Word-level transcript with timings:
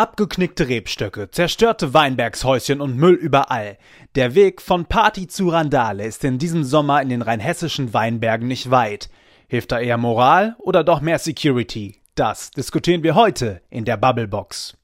Abgeknickte 0.00 0.66
Rebstöcke, 0.66 1.30
zerstörte 1.30 1.92
Weinbergshäuschen 1.92 2.80
und 2.80 2.96
Müll 2.96 3.12
überall. 3.12 3.76
Der 4.14 4.34
Weg 4.34 4.62
von 4.62 4.86
Party 4.86 5.26
zu 5.26 5.50
Randale 5.50 6.06
ist 6.06 6.24
in 6.24 6.38
diesem 6.38 6.64
Sommer 6.64 7.02
in 7.02 7.10
den 7.10 7.20
rheinhessischen 7.20 7.92
Weinbergen 7.92 8.48
nicht 8.48 8.70
weit. 8.70 9.10
Hilft 9.46 9.72
da 9.72 9.78
eher 9.78 9.98
Moral 9.98 10.56
oder 10.58 10.84
doch 10.84 11.02
mehr 11.02 11.18
Security? 11.18 12.00
Das 12.14 12.50
diskutieren 12.50 13.02
wir 13.02 13.14
heute 13.14 13.60
in 13.68 13.84
der 13.84 13.98
Bubblebox. 13.98 14.74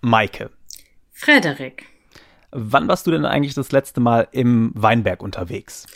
Maike. 0.00 0.50
Frederik. 1.12 1.86
Wann 2.52 2.88
warst 2.88 3.06
du 3.06 3.10
denn 3.10 3.24
eigentlich 3.24 3.54
das 3.54 3.72
letzte 3.72 4.00
Mal 4.00 4.28
im 4.32 4.72
Weinberg 4.74 5.22
unterwegs? 5.22 5.86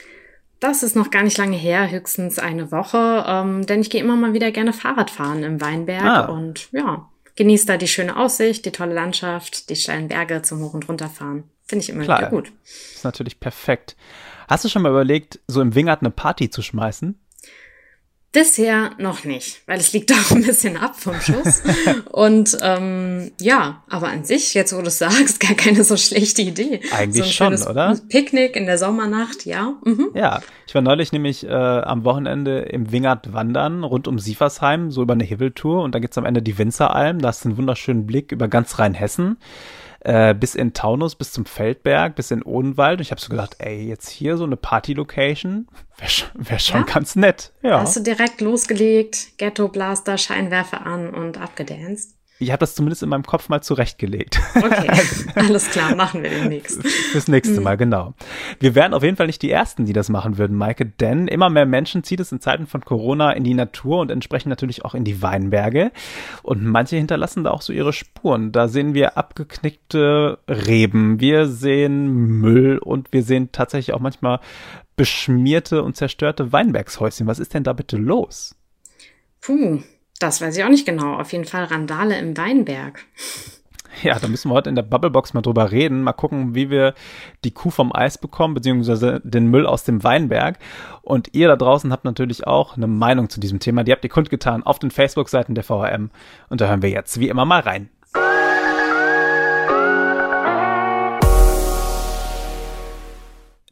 Das 0.61 0.83
ist 0.83 0.97
noch 0.97 1.11
gar 1.11 1.23
nicht 1.23 1.37
lange 1.37 1.57
her, 1.57 1.91
höchstens 1.91 2.39
eine 2.39 2.71
Woche, 2.71 3.25
ähm, 3.27 3.67
denn 3.67 3.81
ich 3.81 3.91
gehe 3.91 4.01
immer 4.01 4.17
mal 4.17 4.33
wieder 4.33 4.51
gerne 4.51 4.73
Fahrrad 4.73 5.11
fahren 5.11 5.43
im 5.43 5.61
Weinberg 5.61 6.05
ah. 6.05 6.25
und 6.27 6.69
ja, 6.73 7.09
genieße 7.37 7.67
da 7.67 7.77
die 7.77 7.89
schöne 7.89 8.17
Aussicht, 8.17 8.65
die 8.65 8.73
tolle 8.73 8.95
Landschaft, 8.95 9.69
die 9.69 9.77
steilen 9.77 10.09
Berge 10.09 10.43
zum 10.43 10.61
Hoch- 10.61 10.75
und 10.75 10.89
Runterfahren. 10.89 11.45
Finde 11.67 11.83
ich 11.83 11.91
immer 11.91 12.05
Klar, 12.05 12.19
wieder 12.19 12.31
gut. 12.31 12.53
Ist 12.65 13.05
natürlich 13.05 13.41
perfekt. 13.41 13.97
Hast 14.49 14.65
du 14.65 14.69
schon 14.69 14.83
mal 14.83 14.91
überlegt, 14.91 15.41
so 15.47 15.61
im 15.61 15.75
Wingert 15.75 16.03
eine 16.03 16.11
Party 16.11 16.51
zu 16.51 16.63
schmeißen? 16.63 17.19
Bisher 18.35 18.91
noch 18.99 19.25
nicht, 19.25 19.63
weil 19.67 19.79
es 19.79 19.93
liegt 19.93 20.13
auch 20.13 20.33
ein 20.33 20.43
bisschen 20.43 20.77
ab 20.77 20.97
vom 20.97 21.21
Schuss. 21.21 21.63
Und 22.11 22.59
ähm, 22.63 23.31
ja, 23.41 23.85
aber 23.89 24.09
an 24.09 24.25
sich, 24.25 24.55
jetzt 24.55 24.77
wo 24.77 24.81
du 24.81 24.89
es 24.89 24.99
sagst, 24.99 25.39
gar 25.49 25.55
keine 25.55 25.85
so 25.85 25.97
schlechte 25.97 26.43
Idee. 26.43 26.81
Eigentlich 26.93 27.27
so 27.27 27.31
schon, 27.31 27.63
oder? 27.63 27.97
Picknick 28.09 28.57
in 28.57 28.67
der 28.67 28.77
Sommernacht, 28.77 29.47
ja. 29.47 29.75
Mhm. 29.85 30.09
Ja, 30.15 30.43
ich 30.67 30.75
war 30.75 30.83
neulich 30.83 31.13
nämlich 31.13 31.47
äh, 31.47 31.49
am 31.49 32.05
Wochenende 32.05 32.63
im 32.63 32.91
Wingert 32.91 33.33
wandern, 33.33 33.85
rund 33.85 34.09
um 34.09 34.19
Sieversheim, 34.19 34.91
so 34.91 35.03
über 35.03 35.13
eine 35.13 35.25
Hibbeltour. 35.25 35.85
Und 35.85 35.95
da 35.95 36.01
gibt's 36.01 36.19
am 36.19 36.27
Ende 36.27 36.43
die 36.43 36.59
Winzeralm. 36.59 37.21
Da 37.21 37.29
hast 37.29 37.45
du 37.45 37.51
einen 37.51 37.59
wunderschönen 37.59 38.05
Blick 38.05 38.33
über 38.33 38.49
ganz 38.49 38.81
Rheinhessen 38.81 39.39
äh, 40.05 40.35
bis 40.35 40.55
in 40.55 40.75
Taunus, 40.75 41.17
bis 41.17 41.33
zum 41.33 41.47
Feldberg, 41.47 42.15
bis 42.15 42.31
in 42.31 42.43
Odenwald. 42.43 42.99
Und 42.99 43.03
ich 43.03 43.11
habe 43.11 43.21
so 43.21 43.31
gedacht, 43.31 43.57
ey, 43.59 43.87
jetzt 43.89 44.09
hier 44.09 44.37
so 44.37 44.45
eine 44.45 44.57
Party-Location 44.57 45.67
wäre 45.99 46.11
wär 46.35 46.59
schon 46.59 46.85
ja? 46.87 46.93
ganz 46.93 47.17
nett. 47.17 47.53
Ja. 47.63 47.81
Hast 47.81 47.97
du 47.97 48.01
direkt 48.01 48.41
losgelegt, 48.41 49.39
Ghetto-Blaster, 49.39 50.19
Scheinwerfer 50.19 50.87
an 50.87 51.11
und 51.11 51.41
abgedanced? 51.41 52.15
Ich 52.41 52.51
habe 52.51 52.59
das 52.59 52.75
zumindest 52.75 53.03
in 53.05 53.09
meinem 53.09 53.23
Kopf 53.23 53.49
mal 53.49 53.61
zurechtgelegt. 53.61 54.41
Okay, 54.57 54.91
alles 55.37 55.71
klar, 55.71 55.95
machen 55.95 56.25
wir 56.25 56.31
demnächst. 56.31 56.85
Fürs 56.85 57.29
nächste 57.29 57.61
Mal, 57.61 57.77
genau. 57.77 58.15
Wir 58.59 58.75
wären 58.75 58.93
auf 58.93 59.05
jeden 59.05 59.17
Fall 59.17 59.29
nicht 59.29 59.41
die 59.43 59.53
Ersten, 59.53 59.85
die 59.85 59.93
das 59.93 60.09
machen 60.09 60.37
würden, 60.37 60.57
Maike, 60.57 60.85
denn 60.85 61.29
immer 61.29 61.49
mehr 61.49 61.65
Menschen 61.65 62.03
zieht 62.03 62.19
es 62.19 62.33
in 62.33 62.41
Zeiten 62.41 62.67
von 62.67 62.85
Corona 62.85 63.31
in 63.33 63.45
die 63.45 63.55
Natur 63.55 64.01
und 64.01 64.11
entsprechend 64.11 64.51
natürlich 64.51 64.85
auch 64.85 64.97
in 64.97 65.05
die 65.05 65.23
Weinberge. 65.23 65.93
Und 66.43 66.65
manche 66.65 66.97
hinterlassen 66.97 67.45
da 67.45 67.53
auch 67.53 67.63
so 67.63 67.73
ihre 67.73 67.93
Spuren. 67.93 68.51
Da 68.51 68.67
sehen 68.67 68.95
wir 68.95 69.17
abgeknickte 69.17 70.39
Reben, 70.49 71.21
wir 71.21 71.47
sehen 71.47 72.09
Müll 72.41 72.79
und 72.79 73.13
wir 73.13 73.23
sehen 73.23 73.51
tatsächlich 73.53 73.95
auch 73.95 74.01
manchmal 74.01 74.41
beschmierte 74.97 75.85
und 75.85 75.97
zerstörte 75.97 76.53
Weinbergshäuschen. 76.53 77.29
Was 77.29 77.39
ist 77.39 77.55
denn 77.55 77.63
da 77.63 77.73
bitte 77.73 77.97
los? 77.97 78.57
Puh, 79.41 79.83
das 80.19 80.41
weiß 80.41 80.57
ich 80.57 80.65
auch 80.65 80.69
nicht 80.69 80.87
genau. 80.87 81.15
Auf 81.15 81.33
jeden 81.33 81.45
Fall 81.45 81.65
Randale 81.65 82.19
im 82.19 82.37
Weinberg. 82.37 83.05
Ja, 84.03 84.19
da 84.19 84.29
müssen 84.29 84.51
wir 84.51 84.55
heute 84.55 84.69
in 84.69 84.75
der 84.75 84.83
Bubblebox 84.83 85.35
mal 85.35 85.43
drüber 85.43 85.71
reden. 85.71 86.03
Mal 86.03 86.13
gucken, 86.13 86.55
wie 86.55 86.69
wir 86.69 86.95
die 87.45 87.53
Kuh 87.53 87.71
vom 87.71 87.95
Eis 87.95 88.19
bekommen, 88.19 88.55
beziehungsweise 88.55 89.21
den 89.23 89.47
Müll 89.47 89.67
aus 89.67 89.85
dem 89.85 90.03
Weinberg. 90.03 90.59
Und 91.03 91.31
ihr 91.33 91.49
da 91.49 91.57
draußen 91.57 91.93
habt 91.93 92.05
natürlich 92.05 92.47
auch 92.47 92.77
eine 92.77 92.87
Meinung 92.87 93.31
zu 93.31 93.41
diesem 93.41 93.61
Thema. 93.61 93.85
Die 93.85 93.93
habt 93.93 94.05
ihr 94.05 94.11
kundgetan 94.11 94.63
auf 94.65 94.79
den 94.79 94.91
Facebook-Seiten 94.91 95.55
der 95.55 95.65
VRM. 95.65 96.11
Und 96.49 96.61
da 96.61 96.69
hören 96.69 96.83
wir 96.83 96.91
jetzt 96.91 97.21
wie 97.21 97.29
immer 97.29 97.45
mal 97.45 97.61
rein. 97.61 97.89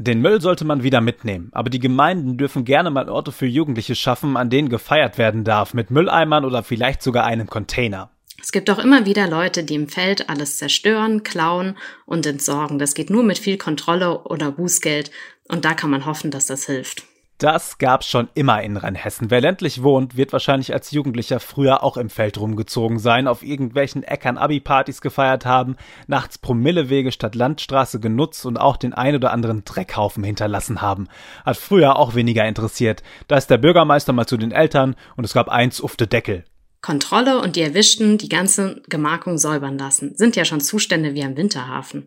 Den 0.02 0.20
Müll 0.20 0.40
sollte 0.40 0.64
man 0.64 0.82
wieder 0.82 1.00
mitnehmen, 1.00 1.50
aber 1.52 1.70
die 1.70 1.78
Gemeinden 1.78 2.36
dürfen 2.36 2.64
gerne 2.64 2.90
mal 2.90 3.08
Orte 3.08 3.30
für 3.30 3.46
Jugendliche 3.46 3.94
schaffen, 3.94 4.36
an 4.36 4.50
denen 4.50 4.68
gefeiert 4.68 5.16
werden 5.16 5.44
darf, 5.44 5.74
mit 5.74 5.92
Mülleimern 5.92 6.44
oder 6.44 6.64
vielleicht 6.64 7.04
sogar 7.04 7.24
einem 7.24 7.46
Container. 7.46 8.10
Es 8.42 8.50
gibt 8.50 8.68
auch 8.68 8.80
immer 8.80 9.06
wieder 9.06 9.28
Leute, 9.28 9.62
die 9.62 9.76
im 9.76 9.88
Feld 9.88 10.28
alles 10.28 10.58
zerstören, 10.58 11.22
klauen 11.22 11.78
und 12.04 12.26
entsorgen. 12.26 12.80
Das 12.80 12.94
geht 12.94 13.10
nur 13.10 13.22
mit 13.22 13.38
viel 13.38 13.58
Kontrolle 13.58 14.24
oder 14.24 14.50
Bußgeld 14.50 15.12
und 15.46 15.64
da 15.64 15.74
kann 15.74 15.90
man 15.90 16.04
hoffen, 16.04 16.32
dass 16.32 16.46
das 16.46 16.66
hilft. 16.66 17.04
Das 17.42 17.78
gab's 17.78 18.06
schon 18.06 18.28
immer 18.34 18.62
in 18.62 18.76
Rheinhessen. 18.76 19.32
Wer 19.32 19.40
ländlich 19.40 19.82
wohnt, 19.82 20.16
wird 20.16 20.32
wahrscheinlich 20.32 20.72
als 20.72 20.92
Jugendlicher 20.92 21.40
früher 21.40 21.82
auch 21.82 21.96
im 21.96 22.08
Feld 22.08 22.38
rumgezogen 22.38 23.00
sein, 23.00 23.26
auf 23.26 23.42
irgendwelchen 23.42 24.04
Äckern 24.04 24.38
Abi-Partys 24.38 25.00
gefeiert 25.00 25.44
haben, 25.44 25.74
nachts 26.06 26.38
Promillewege 26.38 27.10
statt 27.10 27.34
Landstraße 27.34 27.98
genutzt 27.98 28.46
und 28.46 28.58
auch 28.58 28.76
den 28.76 28.92
ein 28.92 29.16
oder 29.16 29.32
anderen 29.32 29.64
Dreckhaufen 29.64 30.22
hinterlassen 30.22 30.82
haben. 30.82 31.08
Hat 31.44 31.56
früher 31.56 31.96
auch 31.96 32.14
weniger 32.14 32.46
interessiert. 32.46 33.02
Da 33.26 33.38
ist 33.38 33.50
der 33.50 33.58
Bürgermeister 33.58 34.12
mal 34.12 34.26
zu 34.26 34.36
den 34.36 34.52
Eltern 34.52 34.94
und 35.16 35.24
es 35.24 35.32
gab 35.32 35.48
eins 35.48 35.80
auf 35.80 35.96
de 35.96 36.06
Deckel. 36.06 36.44
Kontrolle 36.80 37.40
und 37.40 37.56
die 37.56 37.62
Erwischten 37.62 38.18
die 38.18 38.28
ganze 38.28 38.82
Gemarkung 38.88 39.36
säubern 39.36 39.76
lassen. 39.78 40.14
Sind 40.14 40.36
ja 40.36 40.44
schon 40.44 40.60
Zustände 40.60 41.14
wie 41.14 41.24
am 41.24 41.36
Winterhafen. 41.36 42.06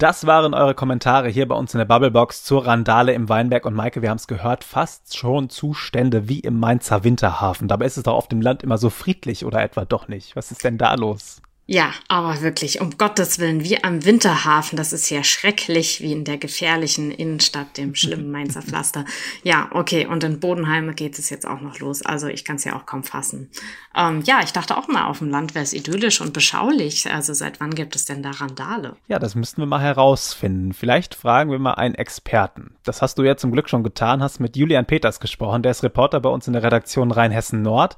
Das 0.00 0.26
waren 0.26 0.54
eure 0.54 0.74
Kommentare 0.74 1.28
hier 1.28 1.46
bei 1.46 1.54
uns 1.54 1.74
in 1.74 1.78
der 1.78 1.84
Bubblebox 1.84 2.42
zur 2.42 2.66
Randale 2.66 3.12
im 3.12 3.28
Weinberg. 3.28 3.66
Und 3.66 3.74
Maike, 3.74 4.00
wir 4.00 4.08
haben 4.08 4.16
es 4.16 4.26
gehört, 4.26 4.64
fast 4.64 5.14
schon 5.14 5.50
Zustände 5.50 6.26
wie 6.26 6.40
im 6.40 6.58
Mainzer 6.58 7.04
Winterhafen. 7.04 7.68
Dabei 7.68 7.84
ist 7.84 7.98
es 7.98 8.04
doch 8.04 8.14
auf 8.14 8.26
dem 8.26 8.40
Land 8.40 8.62
immer 8.62 8.78
so 8.78 8.88
friedlich 8.88 9.44
oder 9.44 9.62
etwa 9.62 9.84
doch 9.84 10.08
nicht. 10.08 10.36
Was 10.36 10.52
ist 10.52 10.64
denn 10.64 10.78
da 10.78 10.94
los? 10.94 11.42
Ja, 11.72 11.92
aber 12.08 12.40
wirklich, 12.42 12.80
um 12.80 12.98
Gottes 12.98 13.38
Willen, 13.38 13.62
wie 13.62 13.84
am 13.84 14.04
Winterhafen, 14.04 14.76
das 14.76 14.92
ist 14.92 15.08
ja 15.08 15.22
schrecklich, 15.22 16.00
wie 16.00 16.10
in 16.10 16.24
der 16.24 16.36
gefährlichen 16.36 17.12
Innenstadt, 17.12 17.76
dem 17.76 17.94
schlimmen 17.94 18.28
Mainzer 18.32 18.60
Pflaster. 18.60 19.04
Ja, 19.44 19.68
okay, 19.70 20.04
und 20.04 20.24
in 20.24 20.40
Bodenheim 20.40 20.96
geht 20.96 21.16
es 21.20 21.30
jetzt 21.30 21.46
auch 21.46 21.60
noch 21.60 21.78
los. 21.78 22.04
Also 22.04 22.26
ich 22.26 22.44
kann 22.44 22.56
es 22.56 22.64
ja 22.64 22.74
auch 22.74 22.86
kaum 22.86 23.04
fassen. 23.04 23.50
Ähm, 23.94 24.20
ja, 24.24 24.40
ich 24.42 24.52
dachte 24.52 24.76
auch 24.76 24.88
mal, 24.88 25.06
auf 25.06 25.20
dem 25.20 25.30
Land 25.30 25.54
wäre 25.54 25.62
es 25.62 25.72
idyllisch 25.72 26.20
und 26.20 26.32
beschaulich. 26.32 27.08
Also 27.08 27.34
seit 27.34 27.60
wann 27.60 27.72
gibt 27.72 27.94
es 27.94 28.04
denn 28.04 28.24
da 28.24 28.30
Randale? 28.30 28.96
Ja, 29.06 29.20
das 29.20 29.36
müssten 29.36 29.62
wir 29.62 29.66
mal 29.66 29.80
herausfinden. 29.80 30.72
Vielleicht 30.72 31.14
fragen 31.14 31.52
wir 31.52 31.60
mal 31.60 31.74
einen 31.74 31.94
Experten. 31.94 32.74
Das 32.82 33.00
hast 33.00 33.16
du 33.16 33.22
ja 33.22 33.36
zum 33.36 33.52
Glück 33.52 33.68
schon 33.68 33.84
getan, 33.84 34.24
hast 34.24 34.40
mit 34.40 34.56
Julian 34.56 34.86
Peters 34.86 35.20
gesprochen. 35.20 35.62
Der 35.62 35.70
ist 35.70 35.84
Reporter 35.84 36.18
bei 36.18 36.30
uns 36.30 36.48
in 36.48 36.52
der 36.52 36.64
Redaktion 36.64 37.12
Rheinhessen 37.12 37.62
Nord, 37.62 37.96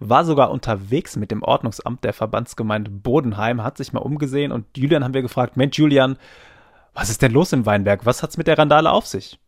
war 0.00 0.24
sogar 0.24 0.50
unterwegs 0.50 1.14
mit 1.14 1.30
dem 1.30 1.44
Ordnungsamt 1.44 2.02
der 2.02 2.14
Verbandsgemeinde 2.14 2.90
Bodenheim 2.90 3.11
Bodenheim, 3.12 3.62
hat 3.62 3.76
sich 3.76 3.92
mal 3.92 4.00
umgesehen 4.00 4.52
und 4.52 4.64
Julian 4.74 5.04
haben 5.04 5.12
wir 5.12 5.20
gefragt, 5.20 5.58
Mensch 5.58 5.78
Julian, 5.78 6.16
was 6.94 7.10
ist 7.10 7.20
denn 7.20 7.32
los 7.32 7.52
im 7.52 7.66
Weinberg? 7.66 8.06
Was 8.06 8.22
hat's 8.22 8.38
mit 8.38 8.46
der 8.46 8.56
Randale 8.56 8.90
auf 8.90 9.06
sich? 9.06 9.38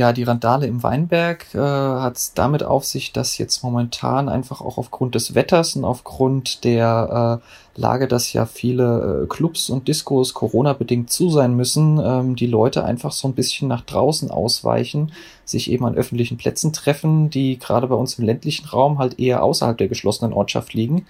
Ja, 0.00 0.14
die 0.14 0.22
Randale 0.22 0.66
im 0.66 0.82
Weinberg 0.82 1.54
äh, 1.54 1.58
hat 1.58 2.16
es 2.16 2.32
damit 2.32 2.62
auf 2.62 2.86
sich, 2.86 3.12
dass 3.12 3.36
jetzt 3.36 3.62
momentan 3.62 4.30
einfach 4.30 4.62
auch 4.62 4.78
aufgrund 4.78 5.14
des 5.14 5.34
Wetters 5.34 5.76
und 5.76 5.84
aufgrund 5.84 6.64
der 6.64 7.42
äh, 7.76 7.78
Lage, 7.78 8.08
dass 8.08 8.32
ja 8.32 8.46
viele 8.46 9.24
äh, 9.24 9.26
Clubs 9.26 9.68
und 9.68 9.88
Diskos 9.88 10.32
Corona-bedingt 10.32 11.10
zu 11.10 11.28
sein 11.28 11.54
müssen, 11.54 12.00
ähm, 12.02 12.34
die 12.34 12.46
Leute 12.46 12.82
einfach 12.82 13.12
so 13.12 13.28
ein 13.28 13.34
bisschen 13.34 13.68
nach 13.68 13.82
draußen 13.82 14.30
ausweichen, 14.30 15.12
sich 15.44 15.70
eben 15.70 15.84
an 15.84 15.96
öffentlichen 15.96 16.38
Plätzen 16.38 16.72
treffen, 16.72 17.28
die 17.28 17.58
gerade 17.58 17.86
bei 17.86 17.94
uns 17.94 18.18
im 18.18 18.24
ländlichen 18.24 18.70
Raum 18.70 18.98
halt 18.98 19.20
eher 19.20 19.42
außerhalb 19.42 19.76
der 19.76 19.88
geschlossenen 19.88 20.32
Ortschaft 20.32 20.72
liegen 20.72 21.04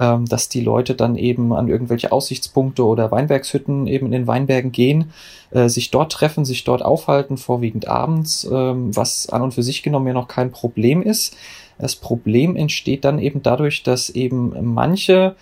ähm, 0.00 0.24
dass 0.24 0.48
die 0.48 0.62
Leute 0.62 0.94
dann 0.94 1.16
eben 1.16 1.52
an 1.52 1.68
irgendwelche 1.68 2.10
Aussichtspunkte 2.10 2.84
oder 2.84 3.10
Weinbergshütten 3.10 3.86
eben 3.86 4.06
in 4.06 4.12
den 4.12 4.26
Weinbergen 4.26 4.72
gehen, 4.72 5.12
äh, 5.50 5.68
sich 5.68 5.90
dort 5.90 6.10
treffen, 6.12 6.44
sich 6.44 6.64
dort 6.64 6.82
aufhalten, 6.82 7.36
vorwiegend 7.36 7.86
abends, 7.86 8.48
ähm, 8.50 8.96
was 8.96 9.28
an 9.28 9.42
und 9.42 9.54
für 9.54 9.62
sich 9.62 9.82
genommen 9.82 10.06
ja 10.06 10.14
noch 10.14 10.28
kein 10.28 10.50
Problem 10.50 11.02
ist. 11.02 11.36
Das 11.78 11.96
Problem 11.96 12.56
entsteht 12.56 13.04
dann 13.04 13.18
eben 13.18 13.42
dadurch, 13.42 13.82
dass 13.82 14.10
eben 14.10 14.54
manche 14.74 15.36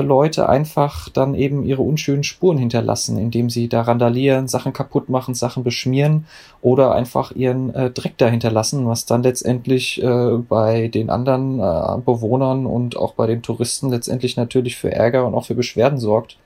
Leute 0.00 0.48
einfach 0.48 1.08
dann 1.08 1.34
eben 1.34 1.64
ihre 1.64 1.82
unschönen 1.82 2.24
Spuren 2.24 2.58
hinterlassen, 2.58 3.18
indem 3.18 3.50
sie 3.50 3.68
da 3.68 3.82
randalieren, 3.82 4.48
Sachen 4.48 4.72
kaputt 4.72 5.08
machen, 5.08 5.34
Sachen 5.34 5.64
beschmieren 5.64 6.26
oder 6.60 6.94
einfach 6.94 7.32
ihren 7.32 7.74
äh, 7.74 7.90
Dreck 7.90 8.16
da 8.16 8.28
hinterlassen, 8.28 8.86
was 8.86 9.04
dann 9.04 9.22
letztendlich 9.22 10.02
äh, 10.02 10.36
bei 10.48 10.88
den 10.88 11.10
anderen 11.10 11.60
äh, 11.60 12.00
Bewohnern 12.04 12.64
und 12.64 12.96
auch 12.96 13.14
bei 13.14 13.26
den 13.26 13.42
Touristen 13.42 13.90
letztendlich 13.90 14.36
natürlich 14.36 14.76
für 14.76 14.92
Ärger 14.92 15.26
und 15.26 15.34
auch 15.34 15.44
für 15.44 15.54
Beschwerden 15.54 15.98
sorgt, 15.98 16.38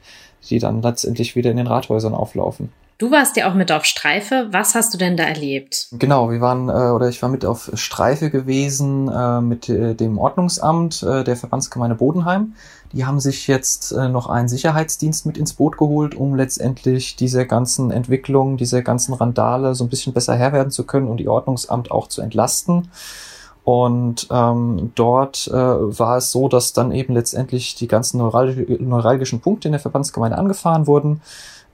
die 0.48 0.58
dann 0.58 0.82
letztendlich 0.82 1.36
wieder 1.36 1.50
in 1.50 1.56
den 1.56 1.66
Rathäusern 1.66 2.14
auflaufen. 2.14 2.70
Du 2.98 3.10
warst 3.10 3.36
ja 3.36 3.50
auch 3.50 3.54
mit 3.54 3.70
auf 3.72 3.84
Streife. 3.84 4.48
Was 4.52 4.74
hast 4.74 4.94
du 4.94 4.98
denn 4.98 5.18
da 5.18 5.24
erlebt? 5.24 5.88
Genau, 5.92 6.30
wir 6.30 6.40
waren 6.40 6.70
äh, 6.70 6.94
oder 6.94 7.10
ich 7.10 7.20
war 7.20 7.28
mit 7.28 7.44
auf 7.44 7.70
Streife 7.74 8.30
gewesen 8.30 9.10
äh, 9.12 9.42
mit 9.42 9.68
äh, 9.68 9.94
dem 9.94 10.16
Ordnungsamt 10.16 11.02
äh, 11.02 11.22
der 11.22 11.36
Verbandsgemeinde 11.36 11.96
Bodenheim. 11.96 12.54
Die 12.96 13.04
haben 13.04 13.20
sich 13.20 13.46
jetzt 13.46 13.92
äh, 13.92 14.08
noch 14.08 14.26
einen 14.26 14.48
Sicherheitsdienst 14.48 15.26
mit 15.26 15.36
ins 15.36 15.52
Boot 15.52 15.76
geholt, 15.76 16.14
um 16.14 16.34
letztendlich 16.34 17.14
dieser 17.14 17.44
ganzen 17.44 17.90
Entwicklung, 17.90 18.56
dieser 18.56 18.80
ganzen 18.80 19.12
Randale 19.12 19.74
so 19.74 19.84
ein 19.84 19.90
bisschen 19.90 20.14
besser 20.14 20.34
Herr 20.34 20.54
werden 20.54 20.70
zu 20.70 20.84
können 20.84 21.06
und 21.06 21.18
die 21.18 21.28
Ordnungsamt 21.28 21.90
auch 21.90 22.08
zu 22.08 22.22
entlasten. 22.22 22.88
Und 23.64 24.28
ähm, 24.30 24.92
dort 24.94 25.46
äh, 25.48 25.52
war 25.52 26.16
es 26.16 26.30
so, 26.30 26.48
dass 26.48 26.72
dann 26.72 26.90
eben 26.90 27.12
letztendlich 27.12 27.74
die 27.74 27.86
ganzen 27.86 28.16
neuralgischen 28.16 29.40
Punkte 29.40 29.68
in 29.68 29.72
der 29.72 29.80
Verbandsgemeinde 29.80 30.38
angefahren 30.38 30.86
wurden 30.86 31.20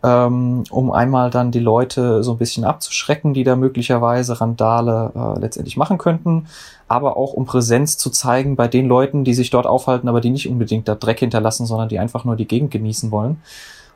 ähm, 0.02 0.64
um 0.70 0.90
einmal 0.90 1.30
dann 1.30 1.50
die 1.50 1.60
Leute 1.60 2.22
so 2.22 2.32
ein 2.32 2.38
bisschen 2.38 2.64
abzuschrecken, 2.64 3.34
die 3.34 3.44
da 3.44 3.56
möglicherweise 3.56 4.40
Randale 4.40 5.12
äh, 5.14 5.40
letztendlich 5.40 5.76
machen 5.76 5.98
könnten, 5.98 6.46
aber 6.88 7.16
auch 7.16 7.32
um 7.32 7.46
Präsenz 7.46 7.96
zu 7.98 8.10
zeigen 8.10 8.56
bei 8.56 8.68
den 8.68 8.86
Leuten, 8.86 9.24
die 9.24 9.34
sich 9.34 9.50
dort 9.50 9.66
aufhalten, 9.66 10.08
aber 10.08 10.20
die 10.20 10.30
nicht 10.30 10.48
unbedingt 10.48 10.88
da 10.88 10.94
Dreck 10.94 11.20
hinterlassen, 11.20 11.66
sondern 11.66 11.88
die 11.88 11.98
einfach 11.98 12.24
nur 12.24 12.36
die 12.36 12.48
Gegend 12.48 12.70
genießen 12.70 13.10
wollen. 13.10 13.40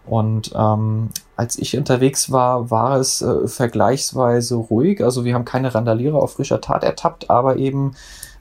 Und 0.06 0.52
ähm, 0.54 1.10
als 1.36 1.58
ich 1.58 1.76
unterwegs 1.76 2.30
war, 2.30 2.70
war 2.70 2.96
es 2.96 3.22
äh, 3.22 3.48
vergleichsweise 3.48 4.54
ruhig. 4.54 5.02
Also 5.02 5.24
wir 5.24 5.34
haben 5.34 5.44
keine 5.44 5.74
Randalierer 5.74 6.22
auf 6.22 6.34
frischer 6.34 6.60
Tat 6.60 6.84
ertappt, 6.84 7.28
aber 7.28 7.56
eben 7.56 7.92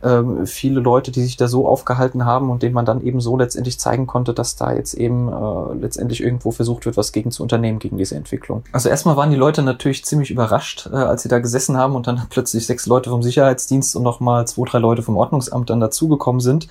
ähm, 0.03 0.45
viele 0.45 0.79
Leute, 0.79 1.12
die 1.12 1.23
sich 1.23 1.35
da 1.35 1.47
so 1.47 1.67
aufgehalten 1.67 2.25
haben 2.25 2.50
und 2.50 2.62
denen 2.62 2.75
man 2.75 2.85
dann 2.85 3.01
eben 3.01 3.19
so 3.19 3.35
letztendlich 3.38 3.79
zeigen 3.79 4.06
konnte, 4.06 4.33
dass 4.33 4.56
da 4.56 4.71
jetzt 4.73 4.94
eben 4.94 5.27
äh, 5.29 5.73
letztendlich 5.81 6.21
irgendwo 6.21 6.51
versucht 6.51 6.85
wird, 6.85 6.95
was 6.95 7.12
gegen 7.12 7.31
zu 7.31 7.41
unternehmen, 7.41 7.79
gegen 7.79 7.97
diese 7.97 8.15
Entwicklung. 8.15 8.63
Also 8.71 8.89
erstmal 8.89 9.18
waren 9.18 9.31
die 9.31 9.35
Leute 9.35 9.63
natürlich 9.63 10.06
ziemlich 10.06 10.29
überrascht, 10.29 10.88
äh, 10.91 10.95
als 10.95 11.23
sie 11.23 11.29
da 11.29 11.39
gesessen 11.39 11.77
haben 11.77 11.95
und 11.95 12.07
dann 12.07 12.21
plötzlich 12.29 12.65
sechs 12.65 12.85
Leute 12.85 13.09
vom 13.09 13.23
Sicherheitsdienst 13.23 13.95
und 13.95 14.03
nochmal 14.03 14.47
zwei, 14.47 14.65
drei 14.65 14.79
Leute 14.79 15.01
vom 15.01 15.18
Ordnungsamt 15.18 15.69
dann 15.69 15.79
dazugekommen 15.79 16.39
sind. 16.39 16.68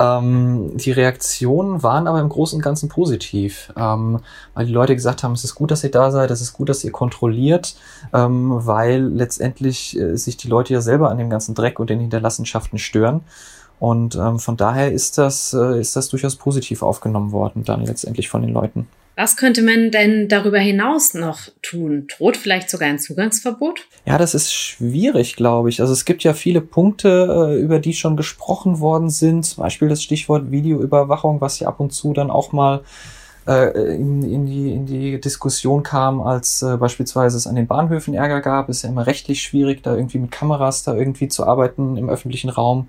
Ähm, 0.00 0.76
die 0.76 0.90
Reaktionen 0.90 1.82
waren 1.82 2.08
aber 2.08 2.20
im 2.20 2.28
Großen 2.28 2.56
und 2.56 2.62
Ganzen 2.62 2.88
positiv, 2.88 3.72
ähm, 3.76 4.20
weil 4.54 4.66
die 4.66 4.72
Leute 4.72 4.94
gesagt 4.94 5.22
haben, 5.22 5.32
es 5.32 5.44
ist 5.44 5.54
gut, 5.54 5.70
dass 5.70 5.84
ihr 5.84 5.90
da 5.90 6.10
seid, 6.10 6.30
es 6.30 6.40
ist 6.40 6.52
gut, 6.52 6.68
dass 6.68 6.82
ihr 6.82 6.90
kontrolliert, 6.90 7.76
ähm, 8.12 8.50
weil 8.66 9.02
letztendlich 9.02 9.98
äh, 9.98 10.16
sich 10.16 10.36
die 10.36 10.48
Leute 10.48 10.72
ja 10.74 10.80
selber 10.80 11.10
an 11.10 11.18
dem 11.18 11.30
ganzen 11.30 11.54
Dreck 11.54 11.78
und 11.78 11.90
den 11.90 12.00
Hinterlassenschaften 12.00 12.78
stören. 12.78 13.20
Und 13.78 14.16
ähm, 14.16 14.38
von 14.38 14.56
daher 14.56 14.92
ist 14.92 15.18
das, 15.18 15.52
äh, 15.52 15.80
ist 15.80 15.94
das 15.94 16.08
durchaus 16.08 16.36
positiv 16.36 16.82
aufgenommen 16.82 17.32
worden, 17.32 17.64
dann 17.64 17.84
letztendlich 17.84 18.28
von 18.28 18.42
den 18.42 18.52
Leuten. 18.52 18.88
Was 19.16 19.36
könnte 19.36 19.62
man 19.62 19.92
denn 19.92 20.28
darüber 20.28 20.58
hinaus 20.58 21.14
noch 21.14 21.48
tun? 21.62 22.08
Droht 22.08 22.36
vielleicht 22.36 22.68
sogar 22.68 22.88
ein 22.88 22.98
Zugangsverbot? 22.98 23.86
Ja, 24.06 24.18
das 24.18 24.34
ist 24.34 24.52
schwierig, 24.52 25.36
glaube 25.36 25.68
ich. 25.68 25.80
Also 25.80 25.92
es 25.92 26.04
gibt 26.04 26.24
ja 26.24 26.34
viele 26.34 26.60
Punkte, 26.60 27.50
äh, 27.52 27.60
über 27.60 27.78
die 27.78 27.94
schon 27.94 28.16
gesprochen 28.16 28.80
worden 28.80 29.10
sind. 29.10 29.44
Zum 29.44 29.62
Beispiel 29.62 29.88
das 29.88 30.02
Stichwort 30.02 30.50
Videoüberwachung, 30.50 31.40
was 31.40 31.60
ja 31.60 31.68
ab 31.68 31.78
und 31.78 31.92
zu 31.92 32.12
dann 32.12 32.30
auch 32.30 32.52
mal 32.52 32.82
äh, 33.46 33.94
in, 33.94 34.22
in, 34.22 34.46
die, 34.46 34.72
in 34.72 34.86
die 34.86 35.20
Diskussion 35.20 35.84
kam, 35.84 36.20
als 36.20 36.62
äh, 36.62 36.76
beispielsweise 36.76 37.36
es 37.36 37.46
an 37.46 37.54
den 37.54 37.68
Bahnhöfen 37.68 38.14
Ärger 38.14 38.40
gab. 38.40 38.68
Ist 38.68 38.82
ja 38.82 38.88
immer 38.88 39.06
rechtlich 39.06 39.42
schwierig, 39.42 39.82
da 39.84 39.94
irgendwie 39.94 40.18
mit 40.18 40.32
Kameras 40.32 40.82
da 40.82 40.94
irgendwie 40.94 41.28
zu 41.28 41.46
arbeiten 41.46 41.96
im 41.96 42.08
öffentlichen 42.08 42.50
Raum. 42.50 42.88